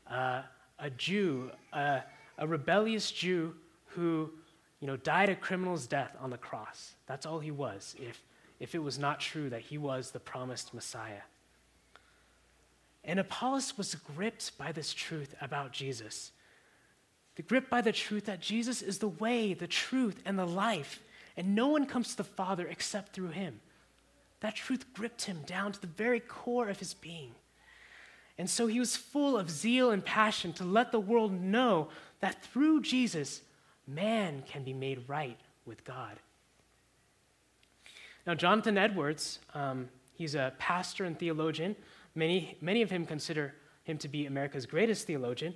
uh, 0.09 0.43
a 0.79 0.89
Jew, 0.91 1.51
uh, 1.73 1.99
a 2.39 2.47
rebellious 2.47 3.11
Jew 3.11 3.57
who 3.87 4.31
you 4.79 4.87
know, 4.87 4.97
died 4.99 5.31
a 5.31 5.35
criminal's 5.35 5.89
death 5.89 6.17
on 6.21 6.31
the 6.31 6.39
cross. 6.39 6.95
That's 7.07 7.27
all 7.27 7.41
he 7.41 7.51
was, 7.51 7.97
if, 7.99 8.23
if 8.61 8.77
it 8.77 8.79
was 8.79 8.97
not 8.97 9.19
true 9.19 9.51
that 9.51 9.63
he 9.63 9.77
was 9.77 10.13
the 10.13 10.21
promised 10.21 10.73
Messiah. 10.73 11.23
And 13.03 13.19
Apollos 13.19 13.77
was 13.77 13.97
gripped 13.97 14.57
by 14.57 14.71
this 14.71 14.95
truth 14.95 15.35
about 15.41 15.73
Jesus. 15.73 16.31
The 17.35 17.43
grip 17.43 17.69
by 17.69 17.81
the 17.81 17.91
truth 17.91 18.27
that 18.27 18.41
Jesus 18.41 18.81
is 18.81 18.99
the 18.99 19.09
way, 19.09 19.55
the 19.55 19.67
truth, 19.67 20.23
and 20.25 20.39
the 20.39 20.47
life, 20.47 21.01
and 21.37 21.55
no 21.55 21.69
one 21.69 21.87
comes 21.87 22.11
to 22.11 22.17
the 22.19 22.25
Father 22.25 22.67
except 22.67 23.13
through 23.13 23.29
him. 23.29 23.61
That 24.41 24.57
truth 24.57 24.93
gripped 24.95 25.25
him 25.25 25.43
down 25.47 25.73
to 25.73 25.81
the 25.81 25.87
very 25.87 26.21
core 26.21 26.69
of 26.69 26.79
his 26.79 26.95
being. 26.95 27.35
And 28.39 28.49
so 28.49 28.67
he 28.67 28.79
was 28.79 28.97
full 28.97 29.37
of 29.37 29.51
zeal 29.51 29.91
and 29.91 30.03
passion 30.05 30.53
to 30.55 30.65
let 30.65 30.93
the 30.93 31.01
world 31.01 31.33
know 31.33 31.89
that 32.21 32.43
through 32.43 32.81
Jesus, 32.81 33.43
man 33.87 34.43
can 34.47 34.65
be 34.65 34.73
made 34.73 35.05
right 35.09 35.39
with 35.67 35.85
God. 35.85 36.19
Now, 38.27 38.35
Jonathan 38.35 38.79
Edwards, 38.79 39.41
um, 39.55 39.89
he's 40.15 40.35
a 40.35 40.55
pastor 40.59 41.05
and 41.05 41.19
theologian. 41.19 41.77
Many, 42.15 42.57
many 42.61 42.83
of 42.83 42.91
him 42.91 43.05
consider 43.05 43.55
him 43.85 43.99
to 43.99 44.09
be 44.09 44.27
America's 44.27 44.67
greatest 44.67 45.07
theologian. 45.07 45.55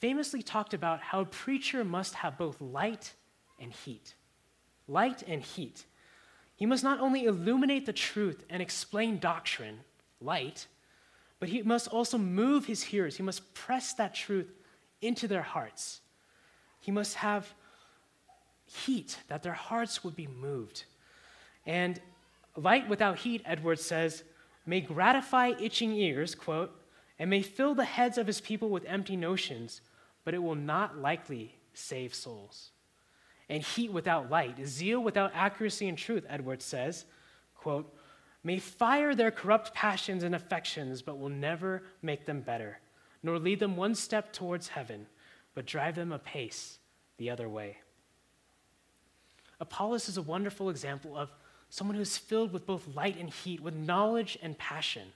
Famously 0.00 0.42
talked 0.42 0.74
about 0.74 1.00
how 1.00 1.20
a 1.20 1.24
preacher 1.24 1.84
must 1.84 2.14
have 2.14 2.36
both 2.36 2.60
light 2.60 3.12
and 3.60 3.72
heat. 3.72 4.14
Light 4.86 5.22
and 5.26 5.42
heat. 5.42 5.84
He 6.56 6.66
must 6.66 6.84
not 6.84 7.00
only 7.00 7.24
illuminate 7.24 7.86
the 7.86 7.92
truth 7.92 8.44
and 8.48 8.62
explain 8.62 9.18
doctrine, 9.18 9.80
light, 10.20 10.66
but 11.40 11.48
he 11.48 11.62
must 11.62 11.88
also 11.88 12.16
move 12.16 12.66
his 12.66 12.82
hearers. 12.82 13.16
He 13.16 13.22
must 13.22 13.54
press 13.54 13.92
that 13.94 14.14
truth 14.14 14.50
into 15.02 15.26
their 15.26 15.42
hearts. 15.42 16.00
He 16.80 16.90
must 16.90 17.16
have 17.16 17.52
heat, 18.66 19.18
that 19.28 19.42
their 19.42 19.52
hearts 19.52 20.04
would 20.04 20.16
be 20.16 20.26
moved. 20.26 20.84
And 21.66 22.00
light 22.56 22.88
without 22.88 23.18
heat, 23.18 23.42
Edwards 23.44 23.84
says, 23.84 24.24
may 24.66 24.80
gratify 24.80 25.52
itching 25.60 25.92
ears, 25.92 26.34
quote, 26.34 26.74
and 27.18 27.30
may 27.30 27.42
fill 27.42 27.74
the 27.74 27.84
heads 27.84 28.16
of 28.18 28.26
his 28.26 28.40
people 28.40 28.70
with 28.70 28.84
empty 28.86 29.16
notions, 29.16 29.80
but 30.24 30.34
it 30.34 30.42
will 30.42 30.54
not 30.54 30.98
likely 30.98 31.54
save 31.74 32.14
souls. 32.14 32.70
And 33.48 33.62
heat 33.62 33.92
without 33.92 34.30
light, 34.30 34.58
zeal 34.66 35.00
without 35.00 35.32
accuracy 35.34 35.88
and 35.88 35.98
truth, 35.98 36.24
Edwards 36.28 36.64
says, 36.64 37.04
quote, 37.54 37.94
may 38.42 38.58
fire 38.58 39.14
their 39.14 39.30
corrupt 39.30 39.74
passions 39.74 40.22
and 40.22 40.34
affections, 40.34 41.02
but 41.02 41.18
will 41.18 41.28
never 41.28 41.82
make 42.02 42.24
them 42.24 42.40
better, 42.40 42.78
nor 43.22 43.38
lead 43.38 43.60
them 43.60 43.76
one 43.76 43.94
step 43.94 44.32
towards 44.32 44.68
heaven 44.68 45.06
but 45.54 45.66
drive 45.66 45.94
them 45.94 46.12
apace 46.12 46.78
the 47.16 47.30
other 47.30 47.48
way. 47.48 47.78
Apollos 49.60 50.08
is 50.08 50.16
a 50.16 50.22
wonderful 50.22 50.68
example 50.68 51.16
of 51.16 51.30
someone 51.70 51.94
who 51.94 52.02
is 52.02 52.18
filled 52.18 52.52
with 52.52 52.66
both 52.66 52.86
light 52.94 53.18
and 53.18 53.30
heat, 53.30 53.60
with 53.60 53.74
knowledge 53.74 54.36
and 54.42 54.58
passion. 54.58 55.12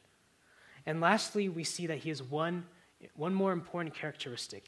And 0.86 1.00
lastly, 1.00 1.48
we 1.48 1.64
see 1.64 1.86
that 1.88 1.98
he 1.98 2.08
has 2.08 2.22
one, 2.22 2.64
one 3.14 3.34
more 3.34 3.52
important 3.52 3.94
characteristic 3.94 4.64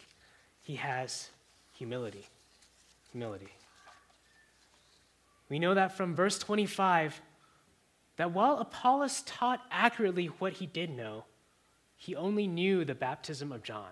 he 0.61 0.77
has 0.77 1.31
humility. 1.73 2.27
Humility. 3.13 3.49
We 5.49 5.59
know 5.59 5.75
that 5.75 5.97
from 5.97 6.15
verse 6.15 6.39
25 6.39 7.21
that 8.17 8.33
while 8.33 8.59
Apollos 8.59 9.23
taught 9.23 9.65
accurately 9.71 10.27
what 10.27 10.55
he 10.55 10.67
did 10.67 10.91
know, 10.91 11.25
he 11.97 12.15
only 12.15 12.47
knew 12.47 12.85
the 12.85 12.95
baptism 12.95 13.51
of 13.51 13.63
John. 13.63 13.91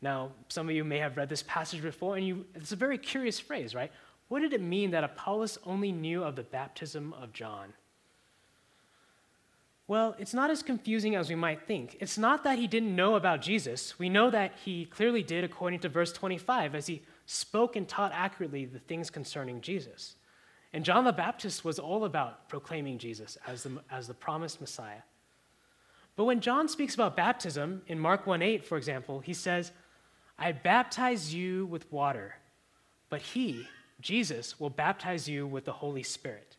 Now, 0.00 0.32
some 0.48 0.68
of 0.68 0.74
you 0.74 0.84
may 0.84 0.98
have 0.98 1.16
read 1.16 1.28
this 1.28 1.42
passage 1.42 1.82
before, 1.82 2.16
and 2.16 2.26
you, 2.26 2.44
it's 2.54 2.72
a 2.72 2.76
very 2.76 2.98
curious 2.98 3.40
phrase, 3.40 3.74
right? 3.74 3.90
What 4.28 4.40
did 4.40 4.52
it 4.52 4.60
mean 4.60 4.90
that 4.92 5.04
Apollos 5.04 5.58
only 5.64 5.92
knew 5.92 6.22
of 6.24 6.36
the 6.36 6.42
baptism 6.42 7.12
of 7.14 7.32
John? 7.32 7.72
Well, 9.86 10.16
it's 10.18 10.32
not 10.32 10.50
as 10.50 10.62
confusing 10.62 11.14
as 11.14 11.28
we 11.28 11.34
might 11.34 11.66
think. 11.66 11.96
It's 12.00 12.16
not 12.16 12.42
that 12.44 12.58
he 12.58 12.66
didn't 12.66 12.96
know 12.96 13.16
about 13.16 13.42
Jesus. 13.42 13.98
We 13.98 14.08
know 14.08 14.30
that 14.30 14.52
he 14.64 14.86
clearly 14.86 15.22
did, 15.22 15.44
according 15.44 15.80
to 15.80 15.88
verse 15.88 16.12
25, 16.12 16.74
as 16.74 16.86
he 16.86 17.02
spoke 17.26 17.76
and 17.76 17.88
taught 17.88 18.12
accurately 18.12 18.64
the 18.64 18.78
things 18.78 19.10
concerning 19.10 19.60
Jesus. 19.60 20.16
And 20.72 20.84
John 20.84 21.04
the 21.04 21.12
Baptist 21.12 21.64
was 21.64 21.78
all 21.78 22.04
about 22.04 22.48
proclaiming 22.48 22.98
Jesus 22.98 23.38
as 23.46 23.62
the, 23.62 23.80
as 23.90 24.08
the 24.08 24.14
promised 24.14 24.60
Messiah. 24.60 25.02
But 26.16 26.24
when 26.24 26.40
John 26.40 26.68
speaks 26.68 26.94
about 26.94 27.16
baptism, 27.16 27.82
in 27.86 27.98
Mark 27.98 28.26
1 28.26 28.42
8, 28.42 28.64
for 28.64 28.76
example, 28.76 29.20
he 29.20 29.34
says, 29.34 29.72
I 30.38 30.52
baptize 30.52 31.32
you 31.32 31.66
with 31.66 31.90
water, 31.92 32.34
but 33.08 33.20
he, 33.20 33.68
Jesus, 34.00 34.58
will 34.58 34.70
baptize 34.70 35.28
you 35.28 35.46
with 35.46 35.64
the 35.64 35.72
Holy 35.72 36.02
Spirit. 36.02 36.56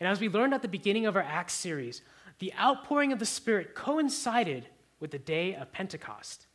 And 0.00 0.08
as 0.08 0.20
we 0.20 0.28
learned 0.28 0.54
at 0.54 0.62
the 0.62 0.68
beginning 0.68 1.06
of 1.06 1.14
our 1.16 1.22
Acts 1.22 1.54
series, 1.54 2.02
the 2.40 2.52
outpouring 2.58 3.12
of 3.12 3.20
the 3.20 3.26
Spirit 3.26 3.74
coincided 3.74 4.68
with 4.98 5.12
the 5.12 5.18
day 5.18 5.54
of 5.54 5.72
Pentecost. 5.72 6.47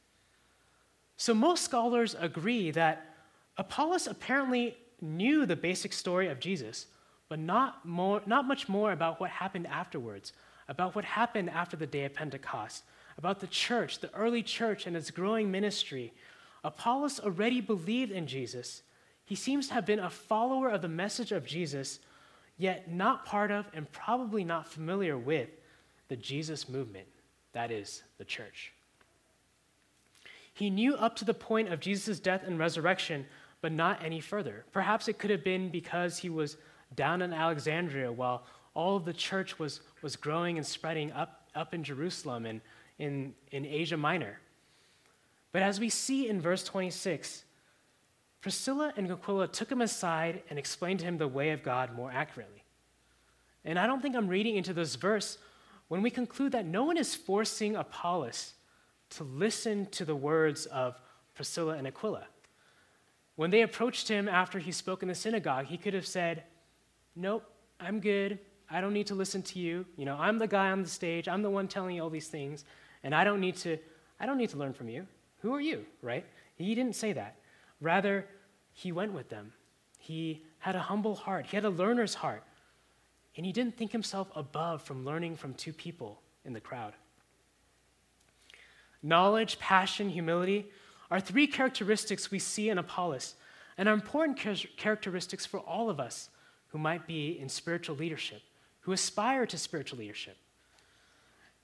So 1.18 1.34
most 1.34 1.64
scholars 1.64 2.16
agree 2.20 2.72
that 2.72 3.16
Apollos 3.58 4.08
apparently 4.08 4.78
knew 5.02 5.46
the 5.46 5.56
basic 5.56 5.94
story 5.94 6.28
of 6.28 6.40
Jesus, 6.40 6.88
but 7.30 7.40
not, 7.40 7.86
more, 7.86 8.22
not 8.26 8.46
much 8.46 8.68
more 8.68 8.92
about 8.92 9.20
what 9.20 9.30
happened 9.30 9.68
afterwards, 9.68 10.34
about 10.68 10.96
what 10.96 11.06
happened 11.06 11.50
after 11.50 11.78
the 11.78 11.88
day 11.88 12.06
of 12.06 12.14
Pentecost, 12.14 12.84
about 13.18 13.40
the 13.40 13.48
church, 13.48 14.00
the 14.00 14.14
early 14.14 14.42
church, 14.42 14.88
and 14.88 14.96
its 14.96 15.12
growing 15.12 15.52
ministry. 15.52 16.14
Apollos 16.64 17.20
already 17.20 17.62
believed 17.62 18.12
in 18.12 18.26
Jesus. 18.26 18.82
He 19.26 19.36
seems 19.36 19.68
to 19.68 19.74
have 19.74 19.86
been 19.86 20.00
a 20.00 20.10
follower 20.10 20.70
of 20.70 20.82
the 20.82 20.88
message 20.88 21.32
of 21.32 21.46
Jesus, 21.46 22.00
yet 22.58 22.92
not 22.92 23.26
part 23.26 23.52
of 23.52 23.66
and 23.74 23.92
probably 23.92 24.44
not 24.44 24.68
familiar 24.68 25.18
with 25.18 25.50
the 26.08 26.16
Jesus 26.16 26.68
movement, 26.68 27.08
that 27.54 27.72
is, 27.72 28.04
the 28.18 28.26
church. 28.26 28.74
He 30.54 30.70
knew 30.70 30.96
up 30.96 31.16
to 31.18 31.26
the 31.26 31.34
point 31.34 31.74
of 31.74 31.80
Jesus' 31.80 32.20
death 32.20 32.44
and 32.46 32.60
resurrection, 32.60 33.26
but 33.62 33.72
not 33.72 34.04
any 34.04 34.20
further. 34.20 34.66
Perhaps 34.72 35.08
it 35.08 35.18
could 35.18 35.32
have 35.32 35.44
been 35.44 35.70
because 35.70 36.20
he 36.20 36.30
was 36.30 36.58
down 36.96 37.22
in 37.22 37.34
Alexandria 37.34 38.12
while 38.12 38.46
all 38.76 38.96
of 38.96 39.06
the 39.06 39.14
church 39.14 39.58
was, 39.58 39.82
was 40.02 40.16
growing 40.16 40.58
and 40.58 40.66
spreading 40.66 41.12
up, 41.12 41.48
up 41.56 41.74
in 41.74 41.84
Jerusalem 41.84 42.46
and 42.46 42.62
in, 43.00 43.34
in 43.52 43.66
Asia 43.66 43.98
Minor. 43.98 44.40
But 45.52 45.64
as 45.64 45.80
we 45.80 45.90
see 45.90 46.28
in 46.28 46.42
verse 46.42 46.64
26, 46.64 47.46
Priscilla 48.42 48.94
and 48.98 49.10
Aquila 49.10 49.48
took 49.48 49.72
him 49.72 49.82
aside 49.82 50.44
and 50.50 50.60
explained 50.60 51.00
to 51.00 51.06
him 51.06 51.18
the 51.18 51.28
way 51.28 51.52
of 51.52 51.64
God 51.64 51.96
more 51.96 52.12
accurately. 52.12 52.64
And 53.64 53.80
I 53.80 53.88
don't 53.88 54.02
think 54.02 54.16
I'm 54.16 54.28
reading 54.28 54.58
into 54.58 54.74
this 54.74 54.96
verse 54.96 55.38
when 55.88 56.02
we 56.02 56.10
conclude 56.10 56.52
that 56.52 56.66
no 56.66 56.84
one 56.84 56.98
is 56.98 57.16
forcing 57.16 57.76
Apollos 57.76 58.54
to 59.18 59.24
listen 59.24 59.86
to 59.88 60.06
the 60.06 60.16
words 60.16 60.66
of 60.68 61.00
Priscilla 61.36 61.74
and 61.74 61.88
Aquila. 61.88 62.26
When 63.36 63.50
they 63.50 63.62
approached 63.62 64.08
him 64.08 64.30
after 64.30 64.60
he 64.60 64.72
spoke 64.72 65.02
in 65.02 65.10
the 65.10 65.16
synagogue, 65.16 65.66
he 65.66 65.78
could 65.78 65.94
have 65.94 66.06
said, 66.06 66.44
Nope, 67.16 67.44
I'm 67.80 68.00
good. 68.00 68.40
I 68.70 68.82
don't 68.82 68.94
need 68.94 69.08
to 69.08 69.16
listen 69.16 69.42
to 69.44 69.60
you. 69.60 69.86
You 69.98 70.06
know, 70.06 70.18
I'm 70.18 70.40
the 70.40 70.48
guy 70.48 70.72
on 70.72 70.82
the 70.82 70.90
stage. 70.90 71.28
I'm 71.28 71.42
the 71.42 71.50
one 71.50 71.68
telling 71.68 71.96
you 71.96 72.04
all 72.04 72.10
these 72.10 72.28
things, 72.28 72.66
and 73.04 73.14
I 73.14 73.24
don't 73.24 73.40
need 73.40 73.56
to 73.58 73.78
I 74.20 74.26
don't 74.26 74.38
need 74.38 74.50
to 74.50 74.58
learn 74.58 74.74
from 74.74 74.90
you. 74.90 75.06
Who 75.42 75.54
are 75.54 75.62
you, 75.62 75.86
right? 76.02 76.26
He 76.56 76.76
didn't 76.76 76.96
say 76.96 77.14
that. 77.14 77.36
Rather, 77.82 78.26
he 78.72 78.92
went 78.92 79.12
with 79.12 79.30
them. 79.30 79.52
He 80.00 80.44
had 80.60 80.76
a 80.76 80.80
humble 80.80 81.16
heart. 81.16 81.48
He 81.48 81.58
had 81.58 81.66
a 81.66 81.70
learner's 81.70 82.14
heart. 82.14 82.44
And 83.36 83.46
he 83.46 83.52
didn't 83.52 83.76
think 83.76 83.92
himself 83.92 84.30
above 84.36 84.82
from 84.82 85.04
learning 85.04 85.36
from 85.36 85.54
two 85.56 85.74
people 85.74 86.22
in 86.46 86.54
the 86.54 86.62
crowd. 86.62 86.94
Knowledge, 89.04 89.60
passion, 89.60 90.10
humility 90.10 90.66
are 91.12 91.20
three 91.20 91.46
characteristics 91.46 92.32
we 92.32 92.40
see 92.40 92.70
in 92.70 92.78
Apollos 92.78 93.36
and 93.78 93.90
are 93.90 93.94
important 93.94 94.40
characteristics 94.78 95.46
for 95.46 95.60
all 95.60 95.90
of 95.90 96.00
us 96.00 96.30
who 96.70 96.78
might 96.78 97.06
be 97.06 97.38
in 97.38 97.50
spiritual 97.50 97.96
leadership, 97.96 98.42
who 98.82 98.94
aspire 98.94 99.46
to 99.46 99.58
spiritual 99.58 100.00
leadership. 100.00 100.38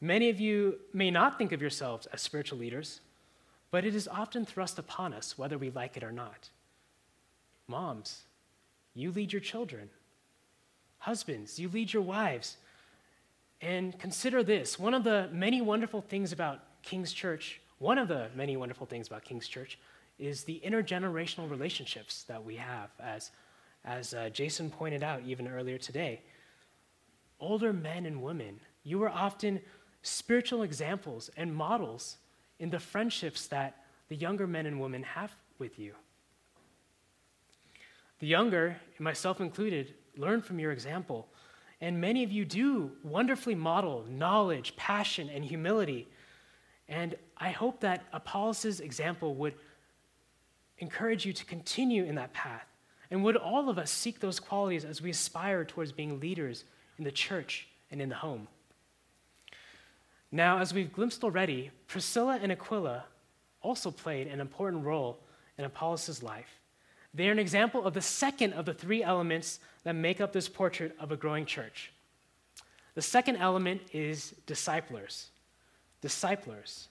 Many 0.02 0.30
of 0.30 0.40
you 0.40 0.80
may 0.94 1.10
not 1.10 1.38
think 1.38 1.52
of 1.52 1.62
yourselves 1.62 2.08
as 2.08 2.22
spiritual 2.22 2.60
leaders, 2.60 3.02
but 3.72 3.86
it 3.86 3.96
is 3.96 4.08
often 4.08 4.46
thrust 4.46 4.78
upon 4.78 5.14
us, 5.14 5.38
whether 5.38 5.58
we 5.58 5.70
like 5.70 5.98
it 5.98 6.04
or 6.04 6.12
not. 6.12 6.50
Moms, 7.68 8.24
you 8.94 9.12
lead 9.12 9.32
your 9.32 9.42
children. 9.42 9.90
Husbands, 11.00 11.60
you 11.60 11.70
lead 11.70 11.94
your 11.94 12.02
wives. 12.02 12.58
And 13.62 13.98
consider 14.00 14.44
this 14.44 14.80
one 14.80 14.94
of 14.94 15.04
the 15.04 15.30
many 15.32 15.62
wonderful 15.62 16.02
things 16.02 16.32
about 16.32 16.62
King's 16.84 17.14
Church, 17.14 17.62
one 17.78 17.98
of 17.98 18.08
the 18.08 18.30
many 18.36 18.58
wonderful 18.58 18.86
things 18.86 19.08
about 19.08 19.24
King's 19.24 19.48
Church 19.48 19.78
is 20.18 20.44
the 20.44 20.62
intergenerational 20.66 21.50
relationships 21.50 22.24
that 22.24 22.44
we 22.44 22.56
have, 22.56 22.90
as, 23.00 23.32
as 23.86 24.14
uh, 24.14 24.30
Jason 24.30 24.70
pointed 24.70 25.04
out 25.04 25.22
even 25.26 25.48
earlier 25.48 25.78
today. 25.78 26.22
Older 27.40 27.72
men 27.72 28.06
and 28.06 28.22
women, 28.22 28.60
you 28.84 29.02
are 29.04 29.10
often 29.10 29.62
spiritual 30.02 30.64
examples 30.64 31.30
and 31.38 31.54
models 31.54 32.18
in 32.60 32.70
the 32.70 32.80
friendships 32.80 33.48
that 33.48 33.78
the 34.10 34.16
younger 34.16 34.48
men 34.48 34.66
and 34.66 34.80
women 34.80 35.04
have 35.04 35.32
with 35.58 35.80
you. 35.80 35.94
The 38.20 38.28
younger, 38.28 38.78
myself 39.00 39.40
included, 39.40 39.94
learn 40.18 40.42
from 40.42 40.60
your 40.60 40.72
example. 40.72 41.30
And 41.80 42.02
many 42.02 42.24
of 42.24 42.32
you 42.32 42.44
do 42.44 42.92
wonderfully 43.04 43.56
model 43.56 44.06
knowledge, 44.10 44.76
passion, 44.76 45.30
and 45.30 45.46
humility. 45.46 46.08
And 46.90 47.16
I 47.38 47.52
hope 47.52 47.80
that 47.82 48.04
Apollos' 48.12 48.80
example 48.80 49.36
would 49.36 49.54
encourage 50.80 51.26
you 51.26 51.32
to 51.34 51.46
continue 51.46 52.04
in 52.04 52.16
that 52.16 52.34
path. 52.34 52.66
And 53.12 53.24
would 53.24 53.38
all 53.38 53.70
of 53.70 53.78
us 53.78 53.92
seek 53.92 54.20
those 54.20 54.40
qualities 54.40 54.84
as 54.84 55.02
we 55.02 55.12
aspire 55.12 55.64
towards 55.64 55.92
being 55.92 56.20
leaders 56.20 56.66
in 56.98 57.04
the 57.04 57.12
church 57.12 57.68
and 57.92 58.02
in 58.02 58.10
the 58.10 58.16
home? 58.16 58.48
Now, 60.32 60.60
as 60.60 60.74
we've 60.74 60.92
glimpsed 60.92 61.24
already, 61.24 61.72
Priscilla 61.88 62.40
and 62.42 62.52
Aquila 62.52 63.06
also 63.62 63.92
played 63.92 64.28
an 64.28 64.40
important 64.40 64.84
role 64.84 65.20
in 65.58 65.66
Apollos' 65.66 66.24
life. 66.24 66.60
They 67.14 67.28
are 67.28 67.32
an 67.32 67.40
example 67.40 67.86
of 67.86 67.94
the 67.94 68.02
second 68.02 68.54
of 68.54 68.66
the 68.66 68.74
three 68.74 69.04
elements 69.04 69.60
that 69.84 69.94
make 69.94 70.22
up 70.22 70.32
this 70.32 70.48
portrait 70.48 70.96
of 71.00 71.12
a 71.12 71.18
growing 71.18 71.46
church. 71.46 71.92
The 72.94 73.02
second 73.02 73.38
element 73.38 73.82
is 73.92 74.36
disciplers. 74.46 75.30
Disciplers. 76.02 76.88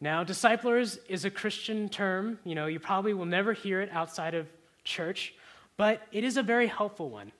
Now, 0.00 0.24
disciplers 0.24 0.98
is 1.08 1.24
a 1.24 1.30
Christian 1.30 1.88
term. 1.88 2.38
You 2.44 2.54
know, 2.54 2.66
you 2.66 2.78
probably 2.78 3.14
will 3.14 3.26
never 3.26 3.52
hear 3.52 3.80
it 3.80 3.90
outside 3.92 4.34
of 4.34 4.46
church, 4.82 5.34
but 5.76 6.02
it 6.12 6.24
is 6.24 6.36
a 6.36 6.42
very 6.42 6.66
helpful 6.66 7.10
one. 7.10 7.32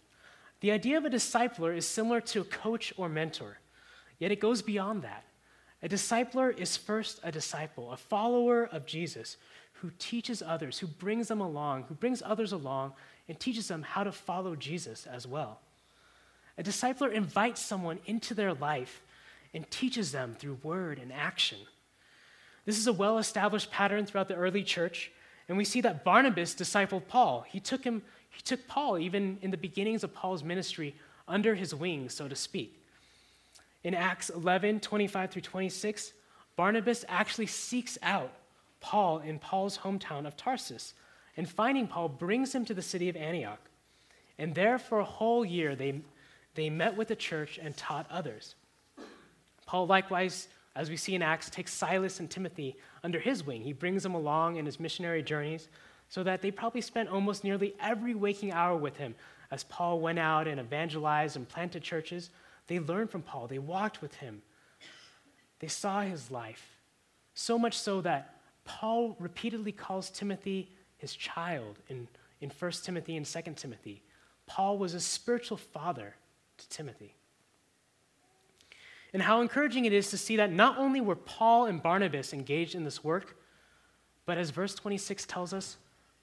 The 0.60 0.70
idea 0.70 0.96
of 0.96 1.04
a 1.04 1.10
discipler 1.10 1.76
is 1.76 1.86
similar 1.86 2.20
to 2.22 2.40
a 2.40 2.44
coach 2.44 2.92
or 2.96 3.08
mentor. 3.08 3.58
Yet 4.18 4.32
it 4.32 4.40
goes 4.40 4.62
beyond 4.62 5.02
that. 5.02 5.24
A 5.82 5.88
discipler 5.88 6.56
is 6.56 6.76
first 6.76 7.20
a 7.22 7.30
disciple, 7.30 7.92
a 7.92 7.96
follower 7.96 8.64
of 8.64 8.86
Jesus 8.86 9.36
who 9.74 9.90
teaches 9.98 10.40
others, 10.40 10.78
who 10.78 10.86
brings 10.86 11.28
them 11.28 11.42
along, 11.42 11.82
who 11.84 11.94
brings 11.94 12.22
others 12.24 12.52
along 12.52 12.94
and 13.28 13.38
teaches 13.38 13.68
them 13.68 13.82
how 13.82 14.04
to 14.04 14.12
follow 14.12 14.56
Jesus 14.56 15.06
as 15.06 15.26
well. 15.26 15.60
A 16.56 16.62
discipler 16.62 17.12
invites 17.12 17.60
someone 17.60 17.98
into 18.06 18.32
their 18.32 18.54
life 18.54 19.02
and 19.54 19.70
teaches 19.70 20.12
them 20.12 20.36
through 20.38 20.58
word 20.62 20.98
and 20.98 21.12
action. 21.12 21.58
This 22.66 22.78
is 22.78 22.86
a 22.86 22.92
well 22.92 23.18
established 23.18 23.70
pattern 23.70 24.04
throughout 24.04 24.28
the 24.28 24.34
early 24.34 24.62
church, 24.62 25.10
and 25.48 25.56
we 25.56 25.64
see 25.64 25.80
that 25.82 26.04
Barnabas 26.04 26.54
discipled 26.54 27.06
Paul. 27.08 27.44
He 27.48 27.60
took, 27.60 27.84
him, 27.84 28.02
he 28.30 28.42
took 28.42 28.66
Paul, 28.66 28.98
even 28.98 29.38
in 29.42 29.50
the 29.50 29.56
beginnings 29.56 30.02
of 30.02 30.12
Paul's 30.12 30.42
ministry, 30.42 30.94
under 31.28 31.54
his 31.54 31.74
wing, 31.74 32.08
so 32.08 32.28
to 32.28 32.34
speak. 32.34 32.80
In 33.84 33.94
Acts 33.94 34.30
11 34.30 34.80
25 34.80 35.30
through 35.30 35.42
26, 35.42 36.12
Barnabas 36.56 37.04
actually 37.08 37.46
seeks 37.46 37.98
out 38.02 38.32
Paul 38.80 39.18
in 39.18 39.38
Paul's 39.38 39.78
hometown 39.78 40.26
of 40.26 40.36
Tarsus, 40.36 40.94
and 41.36 41.48
finding 41.48 41.86
Paul 41.86 42.08
brings 42.08 42.54
him 42.54 42.64
to 42.64 42.74
the 42.74 42.82
city 42.82 43.08
of 43.08 43.16
Antioch. 43.16 43.60
And 44.38 44.54
there, 44.54 44.78
for 44.78 45.00
a 45.00 45.04
whole 45.04 45.44
year, 45.44 45.76
they, 45.76 46.00
they 46.54 46.70
met 46.70 46.96
with 46.96 47.08
the 47.08 47.16
church 47.16 47.58
and 47.62 47.76
taught 47.76 48.06
others. 48.10 48.54
Paul, 49.66 49.86
likewise, 49.86 50.48
as 50.76 50.90
we 50.90 50.96
see 50.96 51.14
in 51.14 51.22
Acts, 51.22 51.50
takes 51.50 51.72
Silas 51.72 52.20
and 52.20 52.30
Timothy 52.30 52.76
under 53.02 53.18
his 53.18 53.44
wing. 53.44 53.62
He 53.62 53.72
brings 53.72 54.02
them 54.02 54.14
along 54.14 54.56
in 54.56 54.66
his 54.66 54.80
missionary 54.80 55.22
journeys 55.22 55.68
so 56.08 56.22
that 56.22 56.42
they 56.42 56.50
probably 56.50 56.80
spent 56.80 57.08
almost 57.08 57.44
nearly 57.44 57.74
every 57.80 58.14
waking 58.14 58.52
hour 58.52 58.76
with 58.76 58.96
him 58.96 59.14
as 59.50 59.64
Paul 59.64 60.00
went 60.00 60.18
out 60.18 60.48
and 60.48 60.60
evangelized 60.60 61.36
and 61.36 61.48
planted 61.48 61.82
churches 61.82 62.30
they 62.66 62.80
learned 62.80 63.10
from 63.10 63.22
Paul, 63.22 63.46
they 63.46 63.58
walked 63.58 64.00
with 64.00 64.14
him, 64.14 64.42
they 65.58 65.68
saw 65.68 66.00
his 66.00 66.30
life. 66.30 66.78
So 67.34 67.58
much 67.58 67.76
so 67.76 68.00
that 68.02 68.36
Paul 68.64 69.16
repeatedly 69.18 69.72
calls 69.72 70.10
Timothy 70.10 70.70
his 70.96 71.14
child 71.14 71.78
in, 71.88 72.08
in 72.40 72.50
1 72.50 72.70
Timothy 72.82 73.16
and 73.16 73.26
2 73.26 73.40
Timothy. 73.56 74.02
Paul 74.46 74.78
was 74.78 74.94
a 74.94 75.00
spiritual 75.00 75.56
father 75.56 76.14
to 76.58 76.68
Timothy. 76.68 77.14
And 79.14 79.22
how 79.22 79.40
encouraging 79.40 79.84
it 79.84 79.92
is 79.92 80.10
to 80.10 80.18
see 80.18 80.36
that 80.36 80.52
not 80.52 80.76
only 80.76 81.00
were 81.00 81.14
Paul 81.14 81.66
and 81.66 81.80
Barnabas 81.80 82.32
engaged 82.32 82.74
in 82.74 82.82
this 82.82 83.04
work, 83.04 83.36
but 84.26 84.36
as 84.38 84.50
verse 84.50 84.74
26 84.74 85.24
tells 85.24 85.54
us, 85.54 85.76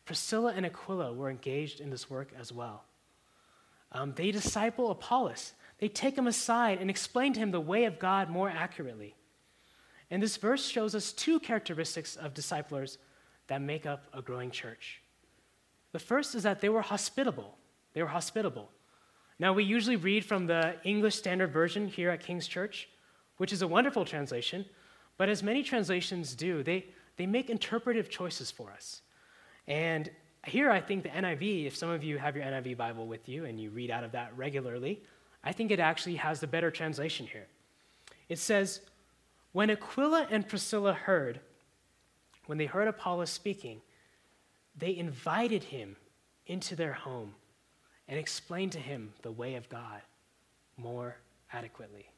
Priscilla 0.03 0.53
and 0.53 0.65
Aquila 0.65 1.13
were 1.13 1.29
engaged 1.29 1.79
in 1.79 1.89
this 1.89 2.09
work 2.09 2.33
as 2.37 2.51
well. 2.51 2.83
Um, 3.93 4.13
they 4.15 4.31
disciple 4.31 4.91
Apollos. 4.91 5.53
They 5.79 5.87
take 5.87 6.17
him 6.17 6.27
aside 6.27 6.79
and 6.79 6.89
explain 6.89 7.31
to 7.33 7.39
him 7.39 7.51
the 7.51 7.61
way 7.61 7.85
of 7.85 7.97
God 7.97 8.29
more 8.29 8.49
accurately. 8.49 9.15
And 10.09 10.21
this 10.21 10.35
verse 10.35 10.67
shows 10.67 10.93
us 10.93 11.13
two 11.13 11.39
characteristics 11.39 12.17
of 12.17 12.33
disciplers 12.33 12.97
that 13.47 13.61
make 13.61 13.85
up 13.85 14.03
a 14.13 14.21
growing 14.21 14.51
church. 14.51 15.01
The 15.93 15.99
first 15.99 16.35
is 16.35 16.43
that 16.43 16.59
they 16.59 16.69
were 16.69 16.81
hospitable. 16.81 17.57
They 17.93 18.01
were 18.01 18.09
hospitable. 18.09 18.69
Now, 19.41 19.53
we 19.53 19.63
usually 19.63 19.95
read 19.95 20.23
from 20.23 20.45
the 20.45 20.75
English 20.83 21.15
Standard 21.15 21.51
Version 21.51 21.87
here 21.87 22.11
at 22.11 22.19
King's 22.19 22.47
Church, 22.47 22.87
which 23.37 23.51
is 23.51 23.63
a 23.63 23.67
wonderful 23.67 24.05
translation, 24.05 24.65
but 25.17 25.29
as 25.29 25.41
many 25.41 25.63
translations 25.63 26.35
do, 26.35 26.61
they, 26.61 26.85
they 27.17 27.25
make 27.25 27.49
interpretive 27.49 28.07
choices 28.07 28.51
for 28.51 28.69
us. 28.69 29.01
And 29.67 30.11
here, 30.45 30.69
I 30.69 30.79
think 30.79 31.01
the 31.01 31.09
NIV, 31.09 31.65
if 31.65 31.75
some 31.75 31.89
of 31.89 32.03
you 32.03 32.19
have 32.19 32.35
your 32.35 32.45
NIV 32.45 32.77
Bible 32.77 33.07
with 33.07 33.27
you 33.27 33.45
and 33.45 33.59
you 33.59 33.71
read 33.71 33.89
out 33.89 34.03
of 34.03 34.11
that 34.11 34.31
regularly, 34.37 35.01
I 35.43 35.53
think 35.53 35.71
it 35.71 35.79
actually 35.79 36.17
has 36.17 36.39
the 36.39 36.45
better 36.45 36.69
translation 36.69 37.25
here. 37.25 37.47
It 38.29 38.37
says, 38.37 38.81
When 39.53 39.71
Aquila 39.71 40.27
and 40.29 40.47
Priscilla 40.47 40.93
heard, 40.93 41.39
when 42.45 42.59
they 42.59 42.67
heard 42.67 42.87
Apollos 42.87 43.31
speaking, 43.31 43.81
they 44.77 44.95
invited 44.95 45.63
him 45.63 45.95
into 46.45 46.75
their 46.75 46.93
home 46.93 47.33
and 48.11 48.19
explain 48.19 48.69
to 48.69 48.77
him 48.79 49.11
the 49.23 49.31
way 49.31 49.55
of 49.55 49.67
God 49.69 50.01
more 50.77 51.15
adequately. 51.51 52.11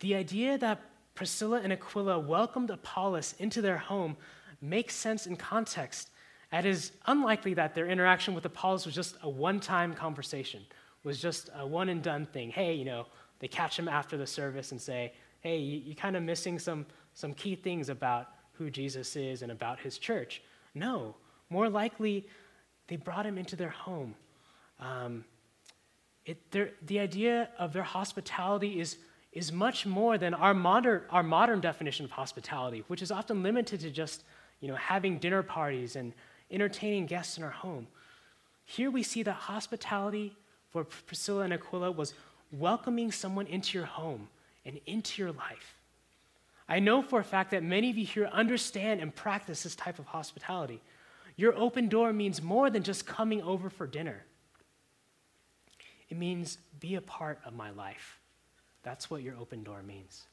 The 0.00 0.14
idea 0.14 0.58
that 0.58 0.82
Priscilla 1.14 1.60
and 1.62 1.72
Aquila 1.72 2.18
welcomed 2.18 2.68
Apollos 2.68 3.34
into 3.38 3.62
their 3.62 3.78
home 3.78 4.18
makes 4.60 4.94
sense 4.94 5.26
in 5.26 5.36
context. 5.36 6.10
It 6.52 6.66
is 6.66 6.92
unlikely 7.06 7.54
that 7.54 7.74
their 7.74 7.88
interaction 7.88 8.34
with 8.34 8.44
Apollos 8.44 8.84
was 8.84 8.94
just 8.94 9.16
a 9.22 9.28
one 9.28 9.60
time 9.60 9.94
conversation 9.94 10.60
was 11.04 11.20
just 11.20 11.50
a 11.56 11.66
one 11.66 11.88
and 11.88 12.02
done 12.02 12.26
thing. 12.26 12.50
Hey, 12.50 12.74
you 12.74 12.84
know, 12.84 13.06
they 13.38 13.48
catch 13.48 13.78
him 13.78 13.88
after 13.88 14.16
the 14.16 14.26
service 14.26 14.72
and 14.72 14.80
say, 14.80 15.12
hey, 15.40 15.58
you, 15.58 15.92
are 15.92 15.94
kind 15.94 16.16
of 16.16 16.22
missing 16.22 16.58
some, 16.58 16.86
some 17.14 17.32
key 17.34 17.54
things 17.54 17.88
about 17.88 18.28
who 18.52 18.70
Jesus 18.70 19.16
is 19.16 19.42
and 19.42 19.50
about 19.50 19.80
his 19.80 19.96
church. 19.96 20.42
No, 20.74 21.14
more 21.48 21.68
likely, 21.68 22.26
they 22.88 22.96
brought 22.96 23.24
him 23.24 23.38
into 23.38 23.56
their 23.56 23.70
home. 23.70 24.14
Um, 24.80 25.24
it, 26.24 26.38
the 26.86 26.98
idea 26.98 27.48
of 27.58 27.72
their 27.72 27.82
hospitality 27.82 28.80
is, 28.80 28.96
is 29.32 29.52
much 29.52 29.86
more 29.86 30.18
than 30.18 30.34
our 30.34 30.54
modern, 30.54 31.02
our 31.10 31.22
modern 31.22 31.60
definition 31.60 32.04
of 32.04 32.10
hospitality, 32.10 32.84
which 32.88 33.02
is 33.02 33.10
often 33.10 33.42
limited 33.42 33.80
to 33.80 33.90
just 33.90 34.24
you 34.60 34.68
know, 34.68 34.76
having 34.76 35.18
dinner 35.18 35.42
parties 35.42 35.96
and 35.96 36.12
entertaining 36.50 37.06
guests 37.06 37.38
in 37.38 37.44
our 37.44 37.50
home. 37.50 37.86
Here 38.64 38.90
we 38.90 39.02
see 39.02 39.22
that 39.22 39.32
hospitality 39.32 40.36
for 40.70 40.84
Priscilla 40.84 41.42
and 41.42 41.52
Aquila 41.52 41.90
was 41.90 42.14
welcoming 42.52 43.10
someone 43.10 43.46
into 43.46 43.78
your 43.78 43.86
home 43.86 44.28
and 44.64 44.80
into 44.86 45.22
your 45.22 45.32
life. 45.32 45.76
I 46.68 46.78
know 46.78 47.02
for 47.02 47.18
a 47.18 47.24
fact 47.24 47.50
that 47.50 47.64
many 47.64 47.90
of 47.90 47.98
you 47.98 48.06
here 48.06 48.26
understand 48.26 49.00
and 49.00 49.14
practice 49.14 49.64
this 49.64 49.74
type 49.74 49.98
of 49.98 50.06
hospitality. 50.06 50.80
Your 51.36 51.56
open 51.56 51.88
door 51.88 52.12
means 52.12 52.42
more 52.42 52.70
than 52.70 52.82
just 52.82 53.06
coming 53.06 53.42
over 53.42 53.70
for 53.70 53.86
dinner. 53.86 54.24
It 56.10 56.18
means 56.18 56.58
be 56.80 56.96
a 56.96 57.00
part 57.00 57.38
of 57.46 57.54
my 57.54 57.70
life. 57.70 58.18
That's 58.82 59.10
what 59.10 59.22
your 59.22 59.36
open 59.36 59.62
door 59.62 59.82
means. 59.82 60.24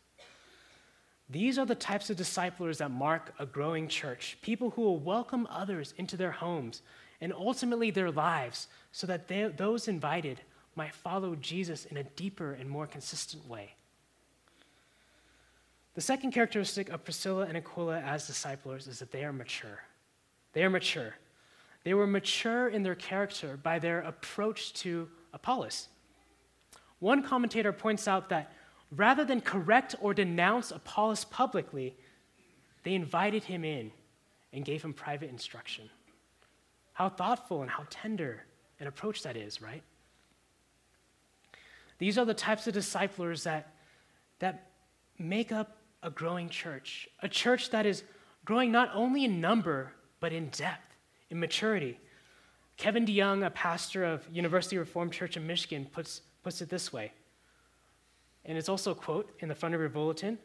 These 1.30 1.60
are 1.60 1.66
the 1.66 1.76
types 1.76 2.10
of 2.10 2.18
disciplers 2.18 2.78
that 2.78 2.90
mark 2.90 3.34
a 3.38 3.46
growing 3.46 3.88
church 3.88 4.38
people 4.42 4.72
who 4.72 4.82
will 4.82 5.00
welcome 5.00 5.48
others 5.50 5.94
into 5.98 6.18
their 6.18 6.32
homes 6.32 6.82
and 7.20 7.34
ultimately 7.34 7.92
their 7.92 8.12
lives 8.12 8.68
so 8.92 9.06
that 9.08 9.28
they, 9.28 9.52
those 9.56 9.88
invited 9.88 10.42
might 10.76 10.94
follow 10.94 11.36
Jesus 11.36 11.86
in 11.86 11.98
a 11.98 12.04
deeper 12.04 12.54
and 12.54 12.70
more 12.70 12.88
consistent 12.88 13.48
way. 13.48 13.74
The 15.96 16.02
second 16.02 16.32
characteristic 16.32 16.90
of 16.90 17.04
Priscilla 17.04 17.46
and 17.46 17.58
Aquila 17.58 18.00
as 18.00 18.28
disciplers 18.28 18.88
is 18.88 19.00
that 19.00 19.12
they 19.12 19.26
are 19.26 19.34
mature. 19.34 19.84
They 20.54 20.64
are 20.64 20.70
mature. 20.70 21.16
They 21.84 21.96
were 21.96 22.08
mature 22.08 22.68
in 22.68 22.84
their 22.84 22.96
character 22.96 23.58
by 23.58 23.80
their 23.80 24.02
approach 24.02 24.74
to 24.74 25.10
Apollos. 25.38 25.88
One 27.00 27.22
commentator 27.22 27.72
points 27.72 28.08
out 28.08 28.30
that 28.30 28.52
rather 28.92 29.24
than 29.24 29.40
correct 29.40 29.96
or 30.02 30.14
denounce 30.14 30.72
Apollos 30.72 31.26
publicly, 31.26 31.96
they 32.84 32.96
invited 32.96 33.44
him 33.44 33.64
in 33.64 33.92
and 34.52 34.66
gave 34.66 34.84
him 34.84 34.94
private 34.94 35.30
instruction. 35.30 35.90
How 36.94 37.10
thoughtful 37.10 37.62
and 37.62 37.70
how 37.70 37.86
tender 37.92 38.46
an 38.80 38.88
approach 38.88 39.22
that 39.24 39.38
is, 39.38 39.62
right? 39.62 39.84
These 42.00 42.18
are 42.18 42.26
the 42.26 42.34
types 42.34 42.66
of 42.68 42.74
disciplers 42.74 43.44
that, 43.44 43.76
that 44.40 44.72
make 45.20 45.52
up 45.52 45.78
a 46.02 46.10
growing 46.10 46.50
church, 46.50 47.08
a 47.22 47.30
church 47.30 47.70
that 47.70 47.86
is 47.86 48.04
growing 48.44 48.72
not 48.72 48.90
only 48.94 49.26
in 49.26 49.40
number, 49.40 49.94
but 50.20 50.34
in 50.34 50.50
depth, 50.50 50.96
in 51.30 51.40
maturity. 51.40 52.00
Kevin 52.78 53.06
DeYoung, 53.06 53.46
a 53.46 53.50
pastor 53.50 54.06
of 54.06 54.28
University 54.32 54.78
Reformed 54.78 55.12
Church 55.12 55.36
in 55.36 55.46
Michigan, 55.46 55.88
puts, 55.92 56.22
puts 56.44 56.62
it 56.62 56.70
this 56.70 56.94
way. 56.94 57.12
And 58.46 58.58
it's 58.58 58.70
also 58.70 58.92
a 58.92 58.96
quote 58.96 59.32
in 59.40 59.50
the 59.50 59.56
front 59.56 59.76
of 59.76 59.82
your 59.82 59.90
bulletin. 59.90 60.38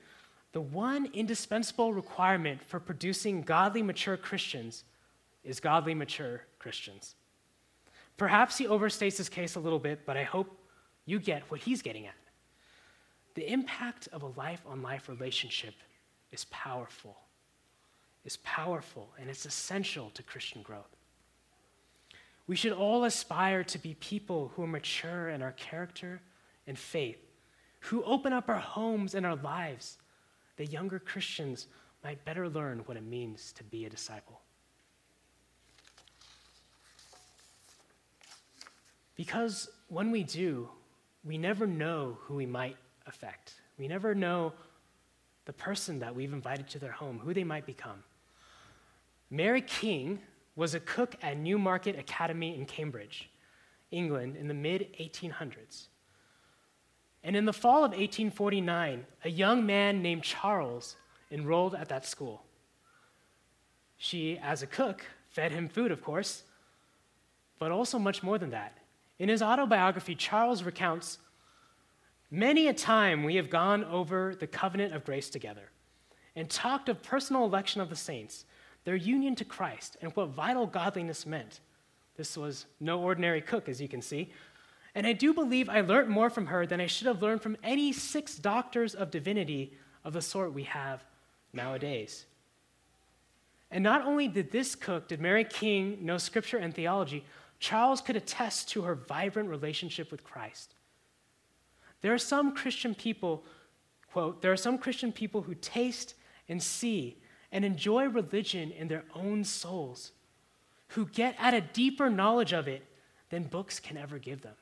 The 0.52 0.60
one 0.60 1.08
indispensable 1.12 1.92
requirement 1.92 2.62
for 2.62 2.80
producing 2.80 3.42
godly, 3.42 3.82
mature 3.82 4.16
Christians 4.16 4.84
is 5.44 5.60
godly, 5.60 5.94
mature 5.94 6.42
Christians. 6.58 7.14
Perhaps 8.16 8.58
he 8.58 8.66
overstates 8.66 9.18
his 9.18 9.28
case 9.28 9.54
a 9.54 9.60
little 9.60 9.78
bit, 9.78 10.04
but 10.06 10.16
I 10.16 10.24
hope 10.24 10.58
you 11.06 11.18
get 11.18 11.42
what 11.50 11.60
he's 11.60 11.82
getting 11.82 12.06
at. 12.06 12.14
The 13.34 13.50
impact 13.50 14.08
of 14.12 14.22
a 14.22 14.26
life 14.38 14.62
on 14.66 14.82
life 14.82 15.08
relationship 15.08 15.74
is 16.32 16.44
powerful, 16.46 17.16
is 18.24 18.36
powerful, 18.38 19.08
and 19.18 19.30
it's 19.30 19.46
essential 19.46 20.10
to 20.10 20.22
Christian 20.22 20.62
growth. 20.62 20.96
We 22.52 22.56
should 22.56 22.72
all 22.72 23.04
aspire 23.04 23.64
to 23.64 23.78
be 23.78 23.94
people 23.94 24.52
who 24.54 24.64
are 24.64 24.66
mature 24.66 25.30
in 25.30 25.40
our 25.40 25.52
character 25.52 26.20
and 26.66 26.78
faith, 26.78 27.16
who 27.80 28.04
open 28.04 28.34
up 28.34 28.50
our 28.50 28.58
homes 28.58 29.14
and 29.14 29.24
our 29.24 29.36
lives 29.36 29.96
that 30.58 30.66
younger 30.66 30.98
Christians 30.98 31.66
might 32.04 32.26
better 32.26 32.50
learn 32.50 32.80
what 32.80 32.98
it 32.98 33.04
means 33.04 33.52
to 33.52 33.64
be 33.64 33.86
a 33.86 33.88
disciple. 33.88 34.42
Because 39.16 39.70
when 39.88 40.10
we 40.10 40.22
do, 40.22 40.68
we 41.24 41.38
never 41.38 41.66
know 41.66 42.18
who 42.20 42.34
we 42.34 42.44
might 42.44 42.76
affect. 43.06 43.54
We 43.78 43.88
never 43.88 44.14
know 44.14 44.52
the 45.46 45.54
person 45.54 46.00
that 46.00 46.14
we've 46.14 46.34
invited 46.34 46.68
to 46.68 46.78
their 46.78 46.92
home, 46.92 47.18
who 47.18 47.32
they 47.32 47.44
might 47.44 47.64
become. 47.64 48.04
Mary 49.30 49.62
King 49.62 50.18
was 50.54 50.74
a 50.74 50.80
cook 50.80 51.16
at 51.22 51.36
Newmarket 51.36 51.98
Academy 51.98 52.54
in 52.54 52.66
Cambridge, 52.66 53.30
England, 53.90 54.36
in 54.36 54.48
the 54.48 54.54
mid 54.54 54.88
1800s. 55.00 55.86
And 57.24 57.36
in 57.36 57.44
the 57.44 57.52
fall 57.52 57.84
of 57.84 57.92
1849, 57.92 59.06
a 59.24 59.30
young 59.30 59.64
man 59.64 60.02
named 60.02 60.22
Charles 60.22 60.96
enrolled 61.30 61.74
at 61.74 61.88
that 61.88 62.04
school. 62.04 62.42
She, 63.96 64.38
as 64.38 64.62
a 64.62 64.66
cook, 64.66 65.06
fed 65.30 65.52
him 65.52 65.68
food, 65.68 65.92
of 65.92 66.02
course, 66.02 66.42
but 67.58 67.70
also 67.70 67.98
much 67.98 68.22
more 68.22 68.38
than 68.38 68.50
that. 68.50 68.78
In 69.18 69.28
his 69.28 69.40
autobiography, 69.40 70.16
Charles 70.16 70.64
recounts 70.64 71.18
Many 72.34 72.66
a 72.66 72.72
time 72.72 73.24
we 73.24 73.36
have 73.36 73.50
gone 73.50 73.84
over 73.84 74.34
the 74.34 74.46
covenant 74.46 74.94
of 74.94 75.04
grace 75.04 75.28
together 75.28 75.70
and 76.34 76.48
talked 76.48 76.88
of 76.88 77.02
personal 77.02 77.44
election 77.44 77.82
of 77.82 77.90
the 77.90 77.94
saints, 77.94 78.46
their 78.84 78.96
union 78.96 79.34
to 79.36 79.44
Christ, 79.44 79.96
and 80.00 80.12
what 80.12 80.28
vital 80.28 80.66
godliness 80.66 81.26
meant. 81.26 81.60
This 82.16 82.36
was 82.36 82.66
no 82.80 83.00
ordinary 83.00 83.40
cook, 83.40 83.68
as 83.68 83.80
you 83.80 83.88
can 83.88 84.02
see. 84.02 84.32
And 84.94 85.06
I 85.06 85.12
do 85.12 85.32
believe 85.32 85.68
I 85.68 85.80
learned 85.80 86.08
more 86.08 86.28
from 86.28 86.46
her 86.46 86.66
than 86.66 86.80
I 86.80 86.86
should 86.86 87.06
have 87.06 87.22
learned 87.22 87.42
from 87.42 87.56
any 87.62 87.92
six 87.92 88.36
doctors 88.36 88.94
of 88.94 89.10
divinity 89.10 89.72
of 90.04 90.12
the 90.12 90.20
sort 90.20 90.52
we 90.52 90.64
have 90.64 91.02
nowadays. 91.52 92.26
And 93.70 93.82
not 93.82 94.04
only 94.04 94.28
did 94.28 94.50
this 94.50 94.74
cook, 94.74 95.08
did 95.08 95.20
Mary 95.20 95.44
King 95.44 96.04
know 96.04 96.18
scripture 96.18 96.58
and 96.58 96.74
theology, 96.74 97.24
Charles 97.58 98.00
could 98.00 98.16
attest 98.16 98.68
to 98.70 98.82
her 98.82 98.94
vibrant 98.94 99.48
relationship 99.48 100.10
with 100.10 100.24
Christ. 100.24 100.74
There 102.02 102.12
are 102.12 102.18
some 102.18 102.54
Christian 102.54 102.94
people, 102.94 103.44
quote, 104.12 104.42
there 104.42 104.52
are 104.52 104.56
some 104.56 104.76
Christian 104.76 105.12
people 105.12 105.42
who 105.42 105.54
taste 105.54 106.14
and 106.48 106.62
see 106.62 107.16
and 107.52 107.64
enjoy 107.64 108.06
religion 108.06 108.72
in 108.72 108.88
their 108.88 109.04
own 109.14 109.44
souls, 109.44 110.12
who 110.88 111.06
get 111.06 111.36
at 111.38 111.54
a 111.54 111.60
deeper 111.60 112.10
knowledge 112.10 112.52
of 112.52 112.66
it 112.66 112.82
than 113.30 113.44
books 113.44 113.78
can 113.78 113.96
ever 113.96 114.18
give 114.18 114.40
them. 114.42 114.54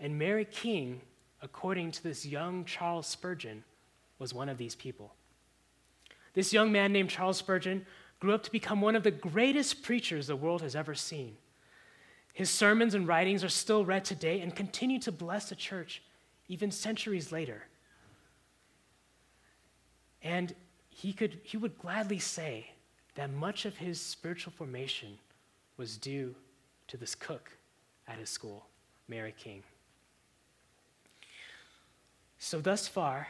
And 0.00 0.18
Mary 0.18 0.44
King, 0.44 1.00
according 1.40 1.92
to 1.92 2.02
this 2.02 2.26
young 2.26 2.64
Charles 2.64 3.06
Spurgeon, 3.06 3.64
was 4.18 4.34
one 4.34 4.48
of 4.48 4.58
these 4.58 4.74
people. 4.74 5.14
This 6.34 6.52
young 6.52 6.72
man 6.72 6.92
named 6.92 7.10
Charles 7.10 7.38
Spurgeon 7.38 7.86
grew 8.18 8.34
up 8.34 8.42
to 8.42 8.52
become 8.52 8.80
one 8.80 8.96
of 8.96 9.04
the 9.04 9.10
greatest 9.10 9.82
preachers 9.82 10.26
the 10.26 10.36
world 10.36 10.62
has 10.62 10.74
ever 10.74 10.94
seen. 10.94 11.36
His 12.32 12.50
sermons 12.50 12.94
and 12.94 13.06
writings 13.06 13.44
are 13.44 13.48
still 13.48 13.84
read 13.84 14.04
today 14.04 14.40
and 14.40 14.54
continue 14.54 14.98
to 15.00 15.12
bless 15.12 15.48
the 15.48 15.54
church 15.54 16.02
even 16.48 16.70
centuries 16.70 17.30
later. 17.30 17.62
And 20.22 20.54
he, 20.94 21.12
could, 21.12 21.40
he 21.42 21.56
would 21.56 21.76
gladly 21.78 22.20
say 22.20 22.70
that 23.16 23.32
much 23.32 23.64
of 23.64 23.76
his 23.76 24.00
spiritual 24.00 24.52
formation 24.52 25.18
was 25.76 25.96
due 25.96 26.34
to 26.86 26.96
this 26.96 27.16
cook 27.16 27.50
at 28.06 28.18
his 28.18 28.30
school, 28.30 28.66
Mary 29.08 29.34
King. 29.36 29.64
So, 32.38 32.60
thus 32.60 32.86
far, 32.86 33.26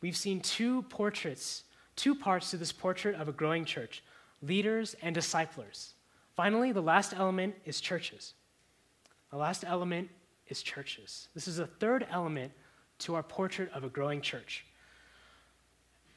we've 0.00 0.16
seen 0.16 0.40
two 0.40 0.82
portraits, 0.82 1.62
two 1.94 2.14
parts 2.14 2.50
to 2.50 2.56
this 2.56 2.72
portrait 2.72 3.14
of 3.14 3.28
a 3.28 3.32
growing 3.32 3.64
church 3.64 4.02
leaders 4.42 4.96
and 5.02 5.14
disciplers. 5.14 5.94
Finally, 6.34 6.72
the 6.72 6.80
last 6.80 7.12
element 7.14 7.54
is 7.66 7.80
churches. 7.80 8.34
The 9.30 9.36
last 9.36 9.62
element 9.64 10.08
is 10.48 10.62
churches. 10.62 11.28
This 11.34 11.46
is 11.46 11.58
a 11.58 11.66
third 11.66 12.06
element 12.10 12.52
to 13.00 13.14
our 13.14 13.22
portrait 13.22 13.70
of 13.72 13.84
a 13.84 13.88
growing 13.88 14.22
church. 14.22 14.64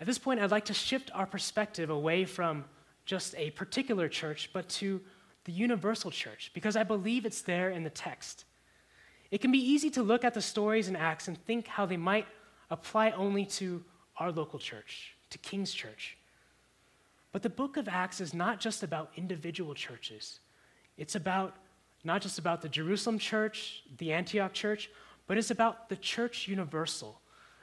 At 0.03 0.07
this 0.07 0.17
point, 0.17 0.41
I'd 0.41 0.51
like 0.51 0.65
to 0.65 0.73
shift 0.73 1.11
our 1.13 1.25
perspective 1.25 1.89
away 1.89 2.25
from 2.25 2.65
just 3.05 3.35
a 3.37 3.51
particular 3.51 4.09
church, 4.09 4.49
but 4.51 4.67
to 4.67 4.99
the 5.45 5.53
universal 5.53 6.11
church, 6.11 6.51
because 6.53 6.75
I 6.75 6.83
believe 6.83 7.25
it's 7.25 7.41
there 7.41 7.69
in 7.69 7.85
the 7.85 7.89
text. 7.89 8.43
It 9.31 9.37
can 9.39 9.49
be 9.49 9.59
easy 9.59 9.89
to 9.91 10.03
look 10.03 10.25
at 10.25 10.33
the 10.33 10.41
stories 10.41 10.89
in 10.89 10.97
acts 10.97 11.29
and 11.29 11.37
think 11.45 11.67
how 11.67 11.85
they 11.85 11.95
might 11.95 12.27
apply 12.69 13.11
only 13.11 13.45
to 13.45 13.81
our 14.17 14.29
local 14.29 14.59
church, 14.59 15.15
to 15.29 15.37
King's 15.37 15.71
Church. 15.73 16.17
But 17.31 17.41
the 17.41 17.49
book 17.49 17.77
of 17.77 17.87
Acts 17.87 18.19
is 18.19 18.33
not 18.33 18.59
just 18.59 18.83
about 18.83 19.09
individual 19.15 19.73
churches, 19.73 20.41
it's 20.97 21.15
about 21.15 21.55
not 22.03 22.21
just 22.21 22.39
about 22.39 22.61
the 22.61 22.67
Jerusalem 22.67 23.19
church, 23.19 23.83
the 23.99 24.11
Antioch 24.11 24.51
church, 24.51 24.89
but 25.27 25.37
it's 25.37 25.49
about 25.49 25.87
the 25.87 25.95
church 25.95 26.49
universal 26.49 27.21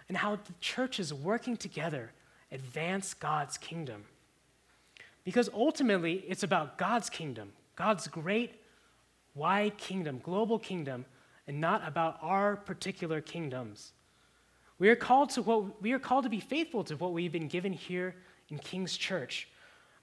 and 0.08 0.16
how 0.16 0.36
the 0.36 0.54
church 0.58 0.98
is 0.98 1.12
working 1.12 1.54
together 1.54 2.12
advance 2.52 3.14
God's 3.14 3.58
kingdom. 3.58 4.04
Because 5.24 5.48
ultimately, 5.52 6.24
it's 6.28 6.42
about 6.42 6.78
God's 6.78 7.10
kingdom, 7.10 7.52
God's 7.76 8.08
great, 8.08 8.54
wide 9.34 9.76
kingdom, 9.76 10.20
global 10.22 10.58
kingdom, 10.58 11.04
and 11.46 11.60
not 11.60 11.86
about 11.86 12.18
our 12.22 12.56
particular 12.56 13.20
kingdoms. 13.20 13.92
We 14.78 14.88
are 14.88 14.96
called 14.96 15.30
to 15.30 15.42
what 15.42 15.82
we 15.82 15.92
are 15.92 15.98
called 15.98 16.24
to 16.24 16.30
be 16.30 16.40
faithful 16.40 16.84
to 16.84 16.96
what 16.96 17.12
we've 17.12 17.32
been 17.32 17.48
given 17.48 17.72
here 17.72 18.14
in 18.48 18.58
King's 18.58 18.96
Church, 18.96 19.48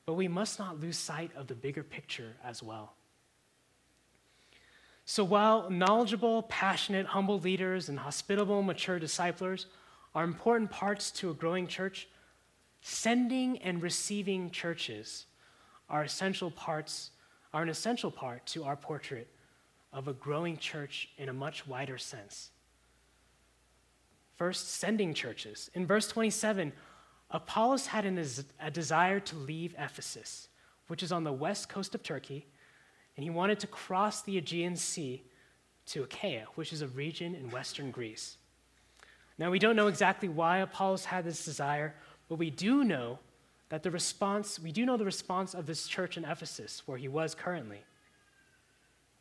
but 0.05 0.13
we 0.13 0.27
must 0.27 0.59
not 0.59 0.79
lose 0.79 0.97
sight 0.97 1.31
of 1.35 1.47
the 1.47 1.55
bigger 1.55 1.83
picture 1.83 2.35
as 2.45 2.61
well. 2.61 2.93
So 5.05 5.23
while 5.23 5.69
knowledgeable, 5.69 6.43
passionate, 6.43 7.05
humble 7.05 7.39
leaders 7.39 7.87
and 7.87 7.97
hospitable, 7.97 8.61
mature 8.61 8.99
disciplers 8.99 9.65
are 10.13 10.25
important 10.25 10.69
parts 10.69 11.11
to 11.11 11.29
a 11.29 11.33
growing 11.33 11.65
church, 11.65 12.07
sending 12.81 13.57
and 13.59 13.81
receiving 13.81 14.51
churches 14.51 15.25
are 15.89 16.03
essential 16.03 16.51
parts, 16.51 17.11
are 17.53 17.63
an 17.63 17.69
essential 17.69 18.11
part 18.11 18.45
to 18.47 18.63
our 18.63 18.75
portrait 18.75 19.27
of 19.93 20.07
a 20.07 20.13
growing 20.13 20.57
church 20.57 21.09
in 21.17 21.29
a 21.29 21.33
much 21.33 21.65
wider 21.67 21.97
sense. 21.97 22.51
First, 24.35 24.75
sending 24.75 25.13
churches. 25.13 25.71
In 25.73 25.87
verse 25.87 26.07
27, 26.07 26.71
Apollos 27.31 27.87
had 27.87 28.05
an, 28.05 28.23
a 28.59 28.71
desire 28.71 29.19
to 29.19 29.35
leave 29.35 29.75
Ephesus, 29.77 30.49
which 30.87 31.01
is 31.01 31.11
on 31.11 31.23
the 31.23 31.33
west 31.33 31.69
coast 31.69 31.95
of 31.95 32.03
Turkey, 32.03 32.45
and 33.15 33.23
he 33.23 33.29
wanted 33.29 33.59
to 33.59 33.67
cross 33.67 34.21
the 34.21 34.37
Aegean 34.37 34.75
Sea 34.75 35.23
to 35.87 36.03
Achaia, 36.03 36.45
which 36.55 36.71
is 36.71 36.81
a 36.81 36.87
region 36.87 37.33
in 37.33 37.49
western 37.49 37.89
Greece. 37.91 38.37
Now, 39.39 39.51
we 39.51 39.59
don't 39.59 39.75
know 39.75 39.87
exactly 39.87 40.29
why 40.29 40.59
Apollos 40.59 41.05
had 41.05 41.25
this 41.25 41.43
desire, 41.43 41.95
but 42.29 42.35
we 42.35 42.49
do 42.49 42.83
know 42.83 43.19
that 43.69 43.83
the 43.83 43.91
response, 43.91 44.59
we 44.59 44.71
do 44.71 44.85
know 44.85 44.97
the 44.97 45.05
response 45.05 45.53
of 45.53 45.65
this 45.65 45.87
church 45.87 46.17
in 46.17 46.25
Ephesus, 46.25 46.83
where 46.85 46.97
he 46.97 47.07
was 47.07 47.35
currently. 47.35 47.81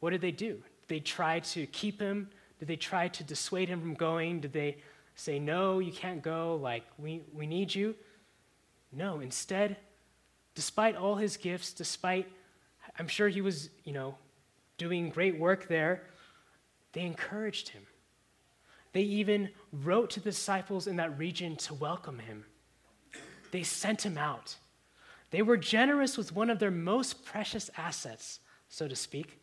What 0.00 0.10
did 0.10 0.20
they 0.20 0.30
do? 0.30 0.54
Did 0.82 0.88
they 0.88 1.00
try 1.00 1.40
to 1.40 1.66
keep 1.66 2.00
him? 2.00 2.30
Did 2.58 2.68
they 2.68 2.76
try 2.76 3.08
to 3.08 3.24
dissuade 3.24 3.68
him 3.68 3.80
from 3.80 3.94
going? 3.94 4.40
Did 4.40 4.52
they 4.52 4.78
say, 5.14 5.38
no, 5.38 5.78
you 5.78 5.92
can't 5.92 6.22
go, 6.22 6.56
like, 6.62 6.84
we, 6.98 7.22
we 7.34 7.46
need 7.46 7.74
you? 7.74 7.94
No, 8.92 9.20
instead, 9.20 9.76
despite 10.54 10.96
all 10.96 11.16
his 11.16 11.36
gifts, 11.36 11.72
despite, 11.72 12.30
I'm 12.98 13.08
sure 13.08 13.28
he 13.28 13.40
was, 13.40 13.70
you 13.84 13.92
know, 13.92 14.16
doing 14.78 15.10
great 15.10 15.38
work 15.38 15.68
there, 15.68 16.04
they 16.92 17.02
encouraged 17.02 17.70
him. 17.70 17.82
They 18.92 19.02
even 19.02 19.50
wrote 19.72 20.10
to 20.10 20.20
the 20.20 20.30
disciples 20.30 20.86
in 20.86 20.96
that 20.96 21.18
region 21.18 21.56
to 21.56 21.74
welcome 21.74 22.18
him. 22.18 22.44
They 23.56 23.62
sent 23.62 24.04
him 24.04 24.18
out. 24.18 24.54
They 25.30 25.40
were 25.40 25.56
generous 25.56 26.18
with 26.18 26.30
one 26.30 26.50
of 26.50 26.58
their 26.58 26.70
most 26.70 27.24
precious 27.24 27.70
assets, 27.78 28.40
so 28.68 28.86
to 28.86 28.94
speak, 28.94 29.40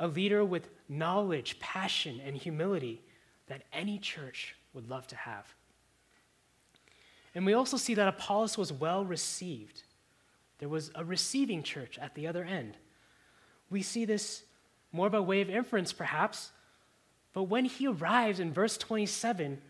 a 0.00 0.08
leader 0.08 0.44
with 0.44 0.68
knowledge, 0.88 1.60
passion, 1.60 2.20
and 2.26 2.36
humility 2.36 3.02
that 3.46 3.62
any 3.72 4.00
church 4.00 4.56
would 4.74 4.90
love 4.90 5.06
to 5.06 5.14
have. 5.14 5.46
And 7.36 7.46
we 7.46 7.52
also 7.52 7.76
see 7.76 7.94
that 7.94 8.08
Apollos 8.08 8.58
was 8.58 8.72
well 8.72 9.04
received. 9.04 9.84
There 10.58 10.68
was 10.68 10.90
a 10.96 11.04
receiving 11.04 11.62
church 11.62 12.00
at 12.00 12.16
the 12.16 12.26
other 12.26 12.42
end. 12.42 12.76
We 13.70 13.80
see 13.80 14.04
this 14.04 14.42
more 14.90 15.08
by 15.08 15.20
way 15.20 15.40
of 15.40 15.50
inference, 15.50 15.92
perhaps, 15.92 16.50
but 17.32 17.44
when 17.44 17.66
he 17.66 17.86
arrives 17.86 18.40
in 18.40 18.52
verse 18.52 18.76
27, 18.76 19.62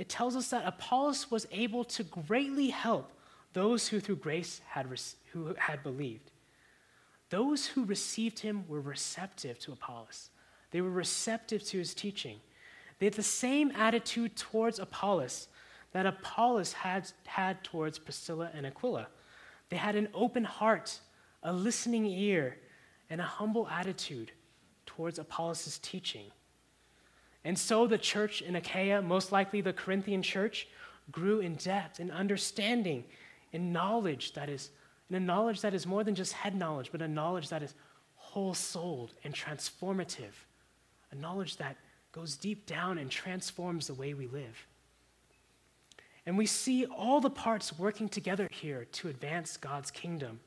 it 0.00 0.08
tells 0.08 0.34
us 0.34 0.48
that 0.48 0.66
Apollos 0.66 1.30
was 1.30 1.46
able 1.52 1.84
to 1.84 2.02
greatly 2.02 2.70
help 2.70 3.12
those 3.52 3.88
who 3.88 4.00
through 4.00 4.16
grace 4.16 4.62
had, 4.66 4.86
who 5.32 5.54
had 5.58 5.82
believed. 5.82 6.30
Those 7.28 7.66
who 7.66 7.84
received 7.84 8.38
him 8.38 8.64
were 8.66 8.80
receptive 8.80 9.58
to 9.58 9.72
Apollos. 9.72 10.30
They 10.70 10.80
were 10.80 10.88
receptive 10.88 11.62
to 11.64 11.76
his 11.76 11.92
teaching. 11.92 12.38
They 12.98 13.04
had 13.04 13.12
the 13.12 13.22
same 13.22 13.72
attitude 13.72 14.36
towards 14.36 14.78
Apollos 14.78 15.48
that 15.92 16.06
Apollos 16.06 16.72
had, 16.72 17.12
had 17.26 17.62
towards 17.62 17.98
Priscilla 17.98 18.50
and 18.54 18.64
Aquila. 18.64 19.06
They 19.68 19.76
had 19.76 19.96
an 19.96 20.08
open 20.14 20.44
heart, 20.44 20.98
a 21.42 21.52
listening 21.52 22.06
ear, 22.06 22.56
and 23.10 23.20
a 23.20 23.24
humble 23.24 23.68
attitude 23.68 24.32
towards 24.86 25.18
Apollos' 25.18 25.78
teaching. 25.82 26.30
And 27.44 27.58
so 27.58 27.86
the 27.86 27.98
church 27.98 28.42
in 28.42 28.56
Achaia, 28.56 29.00
most 29.02 29.32
likely 29.32 29.60
the 29.60 29.72
Corinthian 29.72 30.22
church, 30.22 30.68
grew 31.10 31.40
in 31.40 31.54
depth 31.54 32.00
in 32.00 32.10
understanding, 32.10 33.04
in 33.52 33.72
knowledge 33.72 34.32
that 34.34 34.48
is, 34.48 34.70
in 35.08 35.16
a 35.16 35.20
knowledge 35.20 35.62
that 35.62 35.74
is 35.74 35.86
more 35.86 36.04
than 36.04 36.14
just 36.14 36.32
head 36.32 36.54
knowledge, 36.54 36.90
but 36.92 37.02
a 37.02 37.08
knowledge 37.08 37.48
that 37.48 37.62
is 37.62 37.74
whole 38.16 38.54
souled 38.54 39.12
and 39.24 39.34
transformative, 39.34 40.46
a 41.10 41.14
knowledge 41.16 41.56
that 41.56 41.76
goes 42.12 42.36
deep 42.36 42.66
down 42.66 42.98
and 42.98 43.10
transforms 43.10 43.86
the 43.86 43.94
way 43.94 44.14
we 44.14 44.26
live. 44.26 44.66
And 46.26 46.36
we 46.36 46.46
see 46.46 46.84
all 46.86 47.20
the 47.20 47.30
parts 47.30 47.78
working 47.78 48.08
together 48.08 48.48
here 48.50 48.86
to 48.92 49.08
advance 49.08 49.56
God's 49.56 49.90
kingdom. 49.90 50.40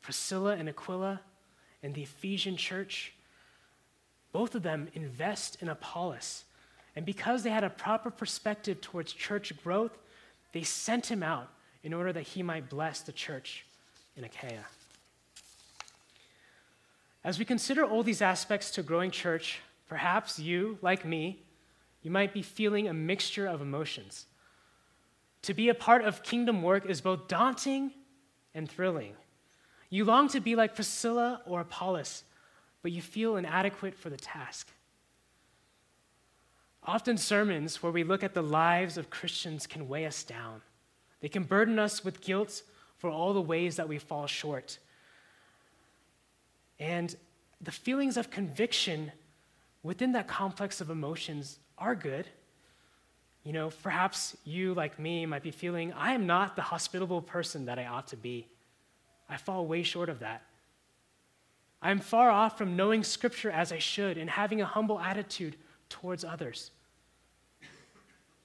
Priscilla 0.00 0.56
and 0.56 0.68
Aquila 0.68 1.20
and 1.82 1.94
the 1.94 2.02
Ephesian 2.02 2.56
church, 2.56 3.12
both 4.32 4.54
of 4.54 4.62
them 4.62 4.88
invest 4.94 5.62
in 5.62 5.68
Apollos. 5.68 6.44
And 6.94 7.04
because 7.04 7.42
they 7.42 7.50
had 7.50 7.64
a 7.64 7.70
proper 7.70 8.10
perspective 8.10 8.80
towards 8.80 9.12
church 9.12 9.52
growth, 9.62 9.96
they 10.52 10.62
sent 10.62 11.10
him 11.10 11.22
out 11.22 11.50
in 11.82 11.92
order 11.92 12.12
that 12.12 12.22
he 12.22 12.42
might 12.42 12.68
bless 12.68 13.00
the 13.00 13.12
church 13.12 13.66
in 14.16 14.24
Achaia. 14.24 14.64
As 17.22 17.38
we 17.38 17.44
consider 17.44 17.84
all 17.84 18.02
these 18.02 18.22
aspects 18.22 18.70
to 18.72 18.82
growing 18.82 19.10
church, 19.10 19.60
Perhaps 19.88 20.38
you, 20.38 20.78
like 20.82 21.04
me, 21.04 21.42
you 22.02 22.10
might 22.10 22.32
be 22.32 22.42
feeling 22.42 22.88
a 22.88 22.94
mixture 22.94 23.46
of 23.46 23.60
emotions. 23.60 24.26
To 25.42 25.54
be 25.54 25.68
a 25.68 25.74
part 25.74 26.04
of 26.04 26.22
kingdom 26.22 26.62
work 26.62 26.86
is 26.86 27.00
both 27.00 27.28
daunting 27.28 27.92
and 28.54 28.68
thrilling. 28.68 29.12
You 29.90 30.04
long 30.04 30.28
to 30.30 30.40
be 30.40 30.56
like 30.56 30.74
Priscilla 30.74 31.40
or 31.46 31.60
Apollos, 31.60 32.24
but 32.86 32.92
you 32.92 33.02
feel 33.02 33.34
inadequate 33.34 33.96
for 33.96 34.10
the 34.10 34.16
task. 34.16 34.68
Often, 36.84 37.18
sermons 37.18 37.82
where 37.82 37.90
we 37.90 38.04
look 38.04 38.22
at 38.22 38.32
the 38.32 38.44
lives 38.44 38.96
of 38.96 39.10
Christians 39.10 39.66
can 39.66 39.88
weigh 39.88 40.06
us 40.06 40.22
down. 40.22 40.62
They 41.18 41.28
can 41.28 41.42
burden 41.42 41.80
us 41.80 42.04
with 42.04 42.20
guilt 42.20 42.62
for 42.98 43.10
all 43.10 43.34
the 43.34 43.42
ways 43.42 43.74
that 43.74 43.88
we 43.88 43.98
fall 43.98 44.28
short. 44.28 44.78
And 46.78 47.12
the 47.60 47.72
feelings 47.72 48.16
of 48.16 48.30
conviction 48.30 49.10
within 49.82 50.12
that 50.12 50.28
complex 50.28 50.80
of 50.80 50.88
emotions 50.88 51.58
are 51.78 51.96
good. 51.96 52.28
You 53.42 53.52
know, 53.52 53.70
perhaps 53.82 54.36
you, 54.44 54.74
like 54.74 54.96
me, 55.00 55.26
might 55.26 55.42
be 55.42 55.50
feeling, 55.50 55.92
I 55.94 56.12
am 56.12 56.24
not 56.24 56.54
the 56.54 56.62
hospitable 56.62 57.20
person 57.20 57.64
that 57.64 57.80
I 57.80 57.86
ought 57.86 58.06
to 58.06 58.16
be. 58.16 58.46
I 59.28 59.38
fall 59.38 59.66
way 59.66 59.82
short 59.82 60.08
of 60.08 60.20
that. 60.20 60.42
I 61.86 61.90
am 61.90 62.00
far 62.00 62.30
off 62.30 62.58
from 62.58 62.76
knowing 62.76 63.04
Scripture 63.04 63.50
as 63.50 63.72
I 63.72 63.78
should 63.78 64.18
and 64.18 64.28
having 64.28 64.60
a 64.60 64.66
humble 64.66 64.98
attitude 64.98 65.56
towards 65.88 66.24
others. 66.24 66.70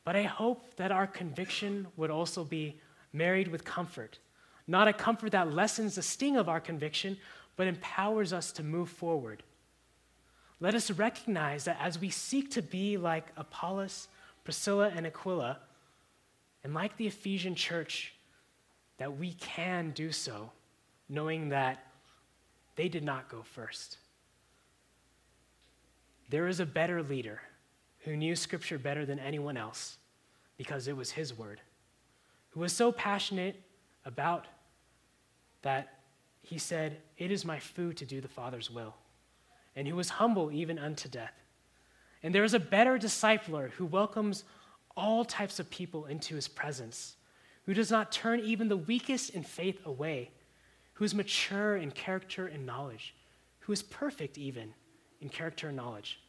But 0.04 0.16
I 0.16 0.24
hope 0.24 0.76
that 0.76 0.92
our 0.92 1.08
conviction 1.08 1.88
would 1.98 2.12
also 2.12 2.44
be 2.44 2.80
married 3.14 3.48
with 3.48 3.66
comfort, 3.66 4.20
not 4.68 4.88
a 4.88 4.94
comfort 4.94 5.32
that 5.32 5.54
lessens 5.54 5.96
the 5.96 6.02
sting 6.02 6.38
of 6.38 6.50
our 6.50 6.60
conviction, 6.60 7.18
but 7.56 7.68
empowers 7.68 8.34
us 8.34 8.52
to 8.54 8.64
move 8.64 8.90
forward 8.90 9.44
let 10.62 10.76
us 10.76 10.92
recognize 10.92 11.66
that 11.66 11.78
as 11.82 12.00
we 12.00 12.12
seek 12.12 12.52
to 12.52 12.62
be 12.62 12.96
like 12.96 13.26
Apollos, 13.36 14.08
Priscilla, 14.44 14.92
and 14.96 15.08
Aquila, 15.08 15.58
and 16.64 16.76
like 16.76 16.96
the 16.98 17.08
Ephesian 17.08 17.56
church, 17.56 18.14
that 19.00 19.18
we 19.18 19.34
can 19.34 19.90
do 19.90 20.12
so, 20.12 20.52
knowing 21.10 21.50
that 21.50 21.91
they 22.76 22.90
did 22.90 23.04
not 23.04 23.30
go 23.30 23.44
first. 23.44 23.98
There 26.30 26.48
is 26.48 26.60
a 26.60 26.66
better 26.66 27.04
leader 27.04 27.42
who 28.00 28.16
knew 28.16 28.36
Scripture 28.36 28.80
better 28.80 29.06
than 29.06 29.20
anyone 29.20 29.58
else 29.58 29.98
because 30.58 30.88
it 30.88 30.96
was 30.96 31.12
his 31.12 31.38
word, 31.38 31.60
who 32.50 32.60
was 32.60 32.74
so 32.74 32.92
passionate 32.92 33.62
about 34.06 34.48
that 35.62 36.00
he 36.42 36.58
said, 36.58 36.98
It 37.18 37.32
is 37.32 37.46
my 37.46 37.60
food 37.60 37.98
to 37.98 38.06
do 38.06 38.22
the 38.22 38.28
Father's 38.28 38.72
will 38.72 38.96
and 39.76 39.88
who 39.88 39.96
was 39.96 40.10
humble 40.10 40.52
even 40.52 40.78
unto 40.78 41.08
death. 41.08 41.34
And 42.24 42.36
there 42.36 42.44
is 42.44 42.54
a 42.54 42.60
better 42.60 42.98
discipler 42.98 43.72
who 43.72 43.86
welcomes 43.86 44.44
all 44.96 45.24
types 45.26 45.60
of 45.60 45.70
people 45.70 46.06
into 46.06 46.36
his 46.36 46.48
presence, 46.48 47.16
who 47.66 47.74
does 47.74 47.92
not 47.92 48.12
turn 48.12 48.40
even 48.42 48.68
the 48.68 48.78
weakest 48.78 49.32
in 49.32 49.44
faith 49.44 49.80
away, 49.86 50.32
who 51.02 51.06
is 51.06 51.16
mature 51.16 51.78
in 51.78 51.90
character 51.90 52.46
and 52.46 52.64
knowledge, 52.64 53.16
who 53.62 53.74
is 53.74 53.82
perfect 53.82 54.38
even 54.38 54.72
in 55.20 55.30
character 55.30 55.70
and 55.70 55.76
knowledge. 55.76 56.20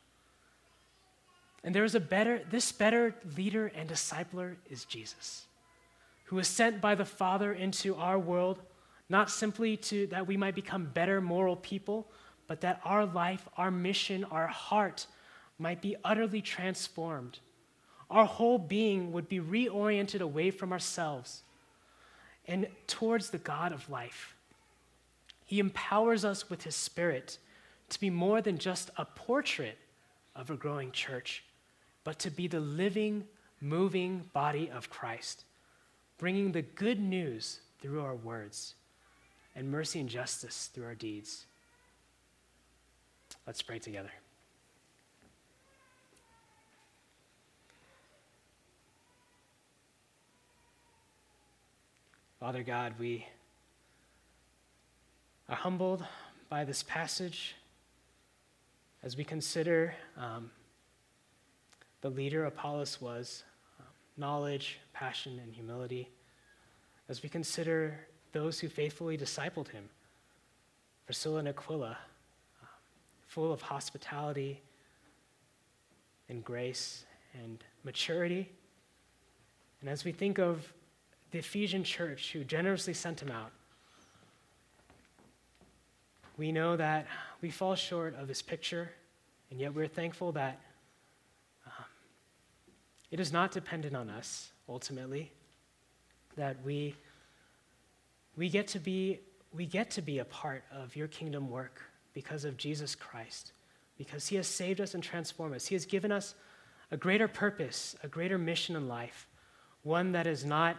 And 1.62 1.75
there 1.75 1.85
is 1.85 1.95
a 1.95 2.01
better, 2.01 2.41
this 2.51 2.73
better 2.73 3.14
leader 3.37 3.70
and 3.77 3.87
discipler 3.87 4.55
is 4.70 4.87
Jesus, 4.87 5.45
who 6.25 6.37
was 6.37 6.49
sent 6.49 6.81
by 6.81 6.95
the 6.95 7.05
Father 7.05 7.53
into 7.53 7.95
our 7.97 8.18
world, 8.18 8.61
not 9.11 9.31
simply 9.31 9.77
to 9.77 10.07
that 10.07 10.27
we 10.27 10.39
might 10.39 10.55
become 10.55 10.87
better 10.87 11.20
moral 11.20 11.57
people, 11.57 12.11
but 12.47 12.62
that 12.62 12.81
our 12.83 13.05
life, 13.05 13.47
our 13.59 13.70
mission, 13.70 14.25
our 14.25 14.47
heart 14.47 15.07
might 15.59 15.83
be 15.83 15.97
utterly 16.03 16.41
transformed. 16.41 17.41
Our 18.11 18.25
whole 18.25 18.57
being 18.57 19.12
would 19.12 19.29
be 19.29 19.39
reoriented 19.39 20.23
away 20.23 20.51
from 20.51 20.73
ourselves 20.73 21.43
and 22.47 22.68
towards 22.87 23.29
the 23.29 23.37
God 23.37 23.73
of 23.73 23.91
life. 23.91 24.35
He 25.53 25.59
empowers 25.59 26.24
us 26.24 26.48
with 26.48 26.62
His 26.62 26.74
Spirit 26.74 27.36
to 27.90 28.00
be 28.00 28.09
more 28.09 28.40
than 28.40 28.57
just 28.57 28.88
a 28.96 29.05
portrait 29.05 29.76
of 30.34 30.48
a 30.50 30.57
growing 30.57 30.92
church, 30.92 31.44
but 32.05 32.18
to 32.20 32.30
be 32.30 32.48
the 32.48 32.59
living, 32.59 33.24
moving 33.61 34.30
body 34.32 34.70
of 34.70 34.88
Christ, 34.88 35.44
bringing 36.16 36.53
the 36.53 36.62
good 36.62 36.98
news 36.98 37.61
through 37.82 38.00
our 38.00 38.14
words 38.14 38.76
and 39.55 39.70
mercy 39.70 40.00
and 40.00 40.09
justice 40.09 40.70
through 40.72 40.86
our 40.86 40.94
deeds. 40.94 41.44
Let's 43.46 43.61
pray 43.61 43.78
together. 43.78 44.12
Father 52.40 52.62
God, 52.62 52.94
we 52.98 53.26
are 55.53 55.57
humbled 55.57 56.03
by 56.48 56.64
this 56.64 56.82
passage 56.82 57.57
as 59.03 59.18
we 59.18 59.22
consider 59.22 59.94
um, 60.16 60.50
the 62.00 62.09
leader 62.09 62.46
Apollos 62.46 63.03
was 63.03 63.44
um, 63.78 63.84
knowledge, 64.16 64.80
passion, 64.94 65.38
and 65.42 65.53
humility. 65.53 66.09
As 67.11 67.22
we 67.22 67.28
consider 67.28 68.00
those 68.32 68.61
who 68.61 68.68
faithfully 68.70 69.18
discipled 69.18 69.68
him, 69.68 69.90
Priscilla 71.05 71.40
and 71.40 71.48
Aquila, 71.48 71.98
um, 72.62 72.68
full 73.26 73.53
of 73.53 73.61
hospitality 73.61 74.62
and 76.30 76.42
grace 76.42 77.05
and 77.44 77.62
maturity. 77.84 78.48
And 79.82 79.90
as 79.90 80.03
we 80.03 80.12
think 80.12 80.38
of 80.38 80.72
the 81.30 81.40
Ephesian 81.40 81.84
church 81.84 82.32
who 82.32 82.42
generously 82.42 82.94
sent 82.94 83.20
him 83.20 83.30
out. 83.30 83.53
We 86.39 86.51
know 86.51 86.76
that 86.76 87.07
we 87.41 87.51
fall 87.51 87.74
short 87.74 88.14
of 88.16 88.26
this 88.28 88.41
picture, 88.41 88.91
and 89.51 89.61
yet 89.61 89.74
we're 89.74 89.89
thankful 89.89 90.33
that 90.33 90.61
um, 91.66 91.85
it 93.11 93.20
is 93.20 93.33
not 93.33 93.53
dependent 93.53 93.95
on 93.95 94.09
us, 94.09 94.51
ultimately, 94.68 95.30
that 96.37 96.57
we, 96.64 96.95
we, 98.37 98.49
get 98.49 98.66
to 98.68 98.78
be, 98.78 99.20
we 99.53 99.66
get 99.66 99.91
to 99.91 100.03
be 100.03 100.20
a 100.20 100.24
part 100.24 100.64
of 100.72 100.97
your 100.97 101.09
kingdom 101.09 101.51
work 101.51 101.83
because 102.14 102.45
of 102.45 102.57
Jesus 102.57 102.95
Christ, 102.95 103.53
because 103.99 104.28
he 104.28 104.37
has 104.37 104.47
saved 104.47 104.80
us 104.80 104.95
and 104.95 105.03
transformed 105.03 105.55
us. 105.55 105.66
He 105.66 105.74
has 105.74 105.85
given 105.85 106.11
us 106.11 106.35
a 106.91 106.97
greater 106.97 107.28
purpose, 107.28 107.95
a 108.03 108.09
greater 108.09 108.39
mission 108.39 108.74
in 108.76 108.89
life, 108.89 109.26
one 109.83 110.12
that 110.12 110.26
is 110.26 110.45
not 110.45 110.76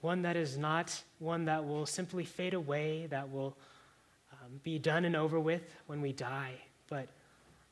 one 0.00 0.22
that 0.22 0.36
is 0.36 0.56
not 0.56 1.02
one 1.18 1.44
that 1.44 1.66
will 1.66 1.86
simply 1.86 2.24
fade 2.24 2.54
away, 2.54 3.06
that 3.06 3.30
will 3.30 3.56
um, 4.32 4.60
be 4.62 4.78
done 4.78 5.04
and 5.04 5.14
over 5.14 5.38
with 5.38 5.74
when 5.86 6.00
we 6.00 6.12
die, 6.12 6.54
but 6.88 7.08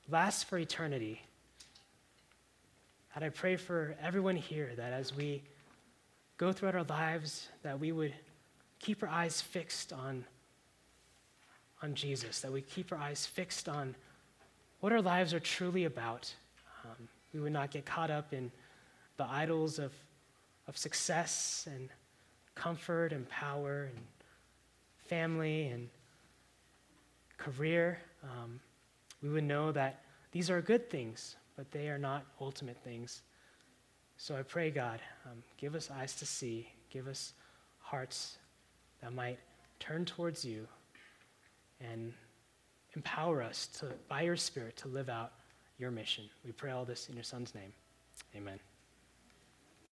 lasts 0.08 0.42
for 0.42 0.58
eternity. 0.58 1.22
And 3.14 3.24
I 3.24 3.30
pray 3.30 3.56
for 3.56 3.96
everyone 4.02 4.36
here 4.36 4.70
that 4.76 4.92
as 4.92 5.14
we 5.14 5.42
go 6.36 6.52
throughout 6.52 6.74
our 6.74 6.84
lives, 6.84 7.48
that 7.62 7.80
we 7.80 7.92
would 7.92 8.14
keep 8.78 9.02
our 9.02 9.08
eyes 9.08 9.40
fixed 9.40 9.92
on, 9.92 10.24
on 11.82 11.94
Jesus, 11.94 12.40
that 12.42 12.52
we 12.52 12.60
keep 12.60 12.92
our 12.92 12.98
eyes 12.98 13.26
fixed 13.26 13.68
on 13.68 13.94
what 14.80 14.92
our 14.92 15.02
lives 15.02 15.34
are 15.34 15.40
truly 15.40 15.84
about. 15.84 16.32
Um, 16.84 17.08
we 17.32 17.40
would 17.40 17.52
not 17.52 17.70
get 17.70 17.84
caught 17.84 18.10
up 18.10 18.32
in 18.32 18.52
the 19.16 19.24
idols 19.24 19.78
of, 19.78 19.92
of 20.68 20.76
success 20.76 21.66
and 21.70 21.88
comfort 22.58 23.12
and 23.12 23.28
power 23.28 23.88
and 23.94 24.04
family 25.06 25.68
and 25.68 25.88
career, 27.38 27.98
um, 28.22 28.60
we 29.22 29.28
would 29.30 29.44
know 29.44 29.72
that 29.72 30.02
these 30.32 30.50
are 30.50 30.60
good 30.60 30.90
things, 30.90 31.36
but 31.56 31.70
they 31.70 31.88
are 31.88 31.98
not 31.98 32.26
ultimate 32.40 32.76
things. 32.84 33.22
So 34.16 34.36
I 34.36 34.42
pray, 34.42 34.70
God, 34.70 35.00
um, 35.24 35.42
give 35.56 35.74
us 35.74 35.90
eyes 35.90 36.16
to 36.16 36.26
see, 36.26 36.68
give 36.90 37.06
us 37.06 37.32
hearts 37.78 38.38
that 39.00 39.12
might 39.14 39.38
turn 39.78 40.04
towards 40.04 40.44
you 40.44 40.66
and 41.80 42.12
empower 42.94 43.42
us 43.42 43.68
to, 43.78 43.86
by 44.08 44.22
your 44.22 44.36
Spirit 44.36 44.76
to 44.78 44.88
live 44.88 45.08
out 45.08 45.32
your 45.78 45.90
mission. 45.90 46.24
We 46.44 46.52
pray 46.52 46.72
all 46.72 46.84
this 46.84 47.08
in 47.08 47.14
your 47.14 47.24
Son's 47.24 47.54
name. 47.54 47.72
Amen. 48.36 48.58